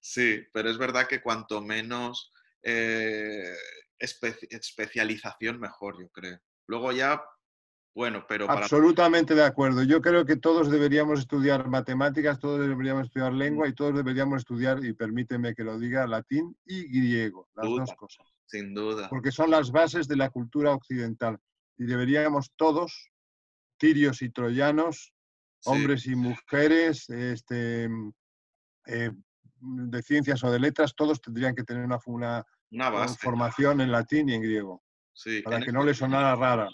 Sí, 0.00 0.42
pero 0.52 0.70
es 0.70 0.78
verdad 0.78 1.06
que 1.06 1.20
cuanto 1.20 1.60
menos 1.60 2.32
eh, 2.62 3.54
especialización, 3.98 5.60
mejor, 5.60 6.00
yo 6.00 6.08
creo. 6.08 6.38
Luego 6.66 6.92
ya 6.92 7.22
bueno, 7.94 8.24
pero... 8.28 8.50
Absolutamente 8.50 9.34
de 9.34 9.44
acuerdo. 9.44 9.82
Yo 9.82 10.00
creo 10.00 10.24
que 10.24 10.36
todos 10.36 10.70
deberíamos 10.70 11.20
estudiar 11.20 11.68
matemáticas, 11.68 12.38
todos 12.38 12.60
deberíamos 12.60 13.06
estudiar 13.06 13.32
lengua 13.32 13.68
y 13.68 13.74
todos 13.74 13.94
deberíamos 13.94 14.38
estudiar, 14.38 14.84
y 14.84 14.92
permíteme 14.92 15.54
que 15.54 15.64
lo 15.64 15.78
diga, 15.78 16.06
latín 16.06 16.56
y 16.64 16.84
griego, 16.84 17.48
las 17.54 17.68
dos 17.68 17.94
cosas. 17.96 18.26
Sin 18.46 18.74
duda. 18.74 19.08
Porque 19.08 19.32
son 19.32 19.50
las 19.50 19.70
bases 19.70 20.08
de 20.08 20.16
la 20.16 20.30
cultura 20.30 20.72
occidental. 20.72 21.38
Y 21.78 21.84
deberíamos 21.84 22.52
todos, 22.56 23.10
tirios 23.76 24.22
y 24.22 24.30
troyanos, 24.30 25.12
hombres 25.64 26.06
y 26.06 26.14
mujeres, 26.14 27.08
este, 27.10 27.88
eh, 28.86 29.10
de 29.60 30.02
ciencias 30.02 30.42
o 30.44 30.50
de 30.50 30.58
letras, 30.58 30.94
todos 30.94 31.20
tendrían 31.20 31.54
que 31.54 31.64
tener 31.64 31.84
una, 31.84 31.98
una, 32.70 33.08
formación 33.08 33.80
en 33.80 33.92
latín 33.92 34.28
y 34.28 34.34
en 34.34 34.42
griego. 34.42 34.82
para 35.44 35.60
que 35.60 35.72
no 35.72 35.84
les 35.84 35.98
sonara 35.98 36.34
rara. 36.34 36.68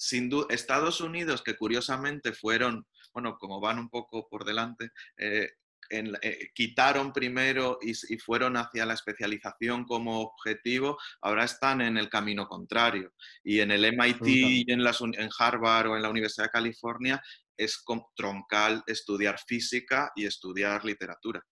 Sin 0.00 0.30
duda, 0.30 0.46
Estados 0.48 1.02
Unidos, 1.02 1.42
que 1.42 1.56
curiosamente 1.56 2.32
fueron, 2.32 2.86
bueno, 3.12 3.36
como 3.38 3.60
van 3.60 3.78
un 3.78 3.90
poco 3.90 4.26
por 4.30 4.46
delante, 4.46 4.92
eh, 5.18 5.50
eh, 5.90 6.50
quitaron 6.54 7.12
primero 7.12 7.78
y, 7.82 7.92
fueron 8.16 8.56
hacia 8.56 8.86
la 8.86 8.94
especialización 8.94 9.84
como 9.84 10.22
objetivo, 10.22 10.96
ahora 11.20 11.44
están 11.44 11.82
en 11.82 11.98
el 11.98 12.08
camino 12.08 12.48
contrario. 12.48 13.12
Y 13.44 13.60
en 13.60 13.72
el 13.72 13.84
MIT, 13.84 14.26
y 14.26 14.72
en, 14.72 14.80
en 14.80 15.28
Harvard 15.38 15.88
o 15.88 15.96
en 15.96 16.02
la 16.02 16.08
Universidad 16.08 16.46
de 16.46 16.52
California 16.52 17.22
es 17.58 17.84
troncal 18.16 18.82
estudiar 18.86 19.38
física 19.38 20.12
y 20.16 20.24
estudiar 20.24 20.82
literatura. 20.82 21.44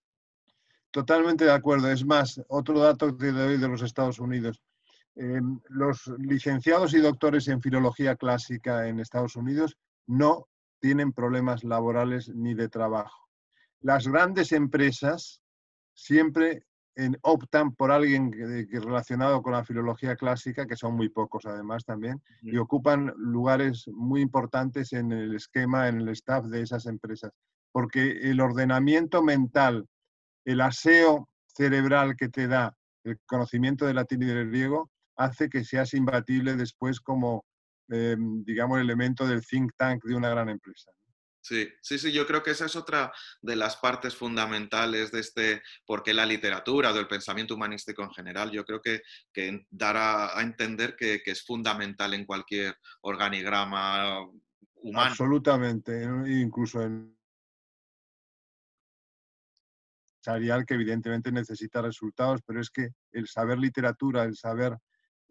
Totalmente 0.90 1.44
de 1.44 1.52
acuerdo. 1.52 1.90
Es 1.90 2.02
más, 2.02 2.40
otro 2.48 2.78
dato 2.78 3.14
que 3.14 3.26
doy 3.26 3.58
de 3.58 3.68
los 3.68 3.82
Estados 3.82 4.18
Unidos. 4.18 4.62
Em, 5.18 5.60
los 5.68 6.06
licenciados 6.18 6.94
y 6.94 6.98
doctores 6.98 7.48
en 7.48 7.60
filología 7.60 8.16
clásica 8.16 8.88
en 8.88 9.00
Estados 9.00 9.36
Unidos 9.36 9.76
no 10.06 10.46
tienen 10.80 11.12
problemas 11.12 11.64
laborales 11.64 12.28
ni 12.34 12.54
de 12.54 12.68
trabajo 12.68 13.28
las 13.80 14.08
grandes 14.08 14.52
empresas 14.52 15.42
siempre 15.94 16.64
optan 17.22 17.76
por 17.76 17.92
alguien 17.92 18.32
que, 18.32 18.80
relacionado 18.80 19.40
con 19.40 19.52
la 19.52 19.64
filología 19.64 20.16
clásica, 20.16 20.66
que 20.66 20.74
son 20.74 20.96
muy 20.96 21.08
pocos 21.08 21.46
además 21.46 21.84
también, 21.84 22.20
y 22.42 22.56
ocupan 22.56 23.12
lugares 23.16 23.86
muy 23.86 24.20
importantes 24.20 24.92
en 24.92 25.12
el 25.12 25.36
esquema, 25.36 25.86
en 25.86 26.00
el 26.00 26.08
staff 26.08 26.46
de 26.46 26.62
esas 26.62 26.86
empresas. 26.86 27.30
Porque 27.70 28.30
el 28.30 28.40
ordenamiento 28.40 29.22
mental, 29.22 29.86
el 30.44 30.60
aseo 30.60 31.28
cerebral 31.46 32.16
que 32.16 32.28
te 32.28 32.48
da 32.48 32.76
el 33.04 33.16
conocimiento 33.26 33.86
del 33.86 33.96
latín 33.96 34.22
y 34.22 34.26
del 34.26 34.48
griego, 34.48 34.90
hace 35.18 35.50
que 35.50 35.64
seas 35.64 35.92
imbatible 35.94 36.56
después 36.56 37.00
como, 37.00 37.44
em, 37.88 38.42
digamos, 38.44 38.80
elemento 38.80 39.26
del 39.26 39.44
think 39.44 39.72
tank 39.76 40.04
de 40.04 40.14
una 40.14 40.30
gran 40.30 40.48
empresa. 40.48 40.90
Sí, 41.40 41.68
sí, 41.80 41.98
sí, 41.98 42.12
yo 42.12 42.26
creo 42.26 42.42
que 42.42 42.50
esa 42.50 42.66
es 42.66 42.76
otra 42.76 43.12
de 43.40 43.56
las 43.56 43.76
partes 43.76 44.14
fundamentales 44.14 45.10
de 45.12 45.20
este, 45.20 45.62
porque 45.86 46.12
la 46.12 46.26
literatura, 46.26 46.92
del 46.92 47.08
pensamiento 47.08 47.54
humanístico 47.54 48.02
en 48.02 48.10
general, 48.10 48.50
yo 48.50 48.64
creo 48.64 48.80
que, 48.82 49.02
que 49.32 49.66
dará 49.70 50.38
a 50.38 50.42
entender 50.42 50.94
que, 50.96 51.22
es 51.24 51.44
fundamental 51.44 52.14
en 52.14 52.26
cualquier 52.26 52.76
organigrama 53.02 54.20
humano. 54.74 55.10
Absolutamente, 55.10 56.02
incluso 56.26 56.82
en 56.82 57.18
que 60.66 60.74
evidentemente 60.74 61.32
necesita 61.32 61.80
resultados, 61.80 62.42
pero 62.44 62.60
es 62.60 62.70
que 62.70 62.90
el 63.12 63.26
saber 63.28 63.58
literatura, 63.58 64.24
el 64.24 64.36
saber 64.36 64.76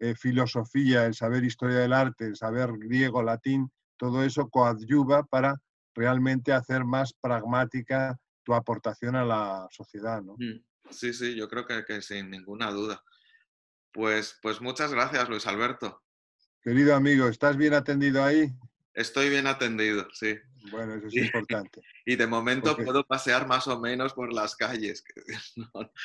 eh, 0.00 0.14
filosofía, 0.14 1.06
el 1.06 1.14
saber 1.14 1.44
historia 1.44 1.78
del 1.78 1.92
arte, 1.92 2.26
el 2.26 2.36
saber 2.36 2.70
griego, 2.72 3.22
latín, 3.22 3.70
todo 3.96 4.22
eso 4.22 4.48
coadyuva 4.48 5.24
para 5.24 5.60
realmente 5.94 6.52
hacer 6.52 6.84
más 6.84 7.12
pragmática 7.12 8.16
tu 8.44 8.54
aportación 8.54 9.16
a 9.16 9.24
la 9.24 9.68
sociedad. 9.70 10.22
¿no? 10.22 10.34
Mm, 10.38 10.62
sí, 10.90 11.12
sí, 11.12 11.34
yo 11.34 11.48
creo 11.48 11.66
que, 11.66 12.00
sin 12.00 12.30
ninguna 12.30 12.70
duda. 12.70 13.02
Pues, 13.92 14.38
pues 14.40 14.60
muchas 14.60 14.92
gracias, 14.92 15.28
Luis 15.28 15.46
Alberto. 15.46 16.02
Querido 16.62 16.94
amigo, 16.94 17.28
¿estás 17.28 17.56
bien 17.56 17.74
atendido 17.74 18.22
ahí? 18.24 18.52
Estoy 18.94 19.28
bien 19.30 19.46
atendido, 19.46 20.08
sí. 20.12 20.38
Bueno, 20.70 20.94
eso 20.94 21.06
es 21.06 21.14
importante. 21.14 21.80
Y 22.04 22.16
de 22.16 22.26
momento 22.26 22.76
puedo 22.76 23.04
pasear 23.04 23.46
más 23.46 23.68
o 23.68 23.78
menos 23.80 24.14
por 24.14 24.32
las 24.32 24.56
calles. 24.56 25.02
Que 25.02 25.22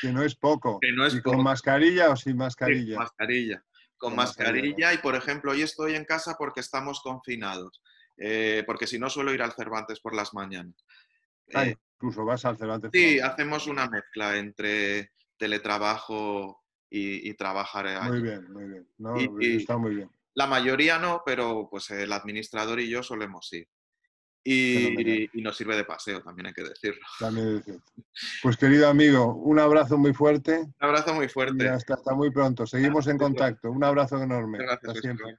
no, 0.11 0.23
es 0.23 0.35
poco. 0.35 0.79
¿Y 0.81 1.21
con 1.21 1.41
mascarilla 1.41 2.09
o 2.09 2.15
sin 2.15 2.37
mascarilla? 2.37 2.97
mascarilla. 2.97 3.63
Con, 4.03 4.15
mascarilla, 4.17 4.93
y, 4.93 4.97
por 4.97 5.15
ejemplo, 5.15 5.51
hoy 5.51 5.61
estoy 5.61 5.95
en 5.95 6.03
casa 6.03 6.35
porque 6.37 6.59
estamos 6.59 6.99
confinados. 7.01 7.81
Eh, 8.17 8.63
porque 8.65 8.85
si 8.85 8.99
no 8.99 9.09
suelo 9.09 9.33
ir 9.33 9.41
al 9.41 9.53
Cervantes 9.53 9.99
por 10.01 10.13
las 10.13 10.33
mañanas. 10.33 10.75
Ah, 11.53 11.65
eh, 11.65 11.77
incluso 11.95 12.25
vas 12.25 12.43
al 12.43 12.57
Cervantes. 12.57 12.91
Sí, 12.93 13.19
hacemos 13.19 13.65
una 13.67 13.87
mezcla 13.89 14.37
entre 14.37 15.11
teletrabajo 15.37 16.63
y, 16.89 17.33
trabajar 17.35 18.09
Muy 18.09 18.21
bien, 18.21 18.51
muy 18.51 18.67
bien. 18.67 18.87
está 19.59 19.77
muy 19.77 19.95
bien. 19.95 20.11
La 20.35 20.47
mayoría 20.47 20.99
no, 20.99 21.21
pero 21.25 21.67
pues 21.69 21.89
el 21.91 22.11
administrador 22.11 22.79
y 22.79 22.89
yo 22.89 23.03
solemos 23.03 23.51
ir. 23.53 23.67
Y, 24.45 25.29
nos 25.35 25.55
sirve 25.55 25.75
de 25.75 25.85
paseo, 25.85 26.21
también 26.21 26.47
hay 26.47 26.53
que 26.53 26.63
decirlo. 26.63 27.01
También 27.19 27.63
Pues 28.41 28.57
querido 28.57 28.89
amigo, 28.89 29.35
un 29.35 29.59
abrazo 29.59 29.97
muy 29.97 30.13
fuerte. 30.13 30.59
Un 30.59 30.75
abrazo 30.79 31.13
muy 31.13 31.29
fuerte. 31.29 31.69
hasta, 31.69 32.13
muy 32.13 32.31
pronto. 32.31 32.65
Seguimos 32.65 33.07
en 33.07 33.17
contacto. 33.17 33.71
Un 33.71 33.83
abrazo 33.83 34.21
enorme. 34.21 34.57
Gracias, 34.59 34.99
siempre. 34.99 35.37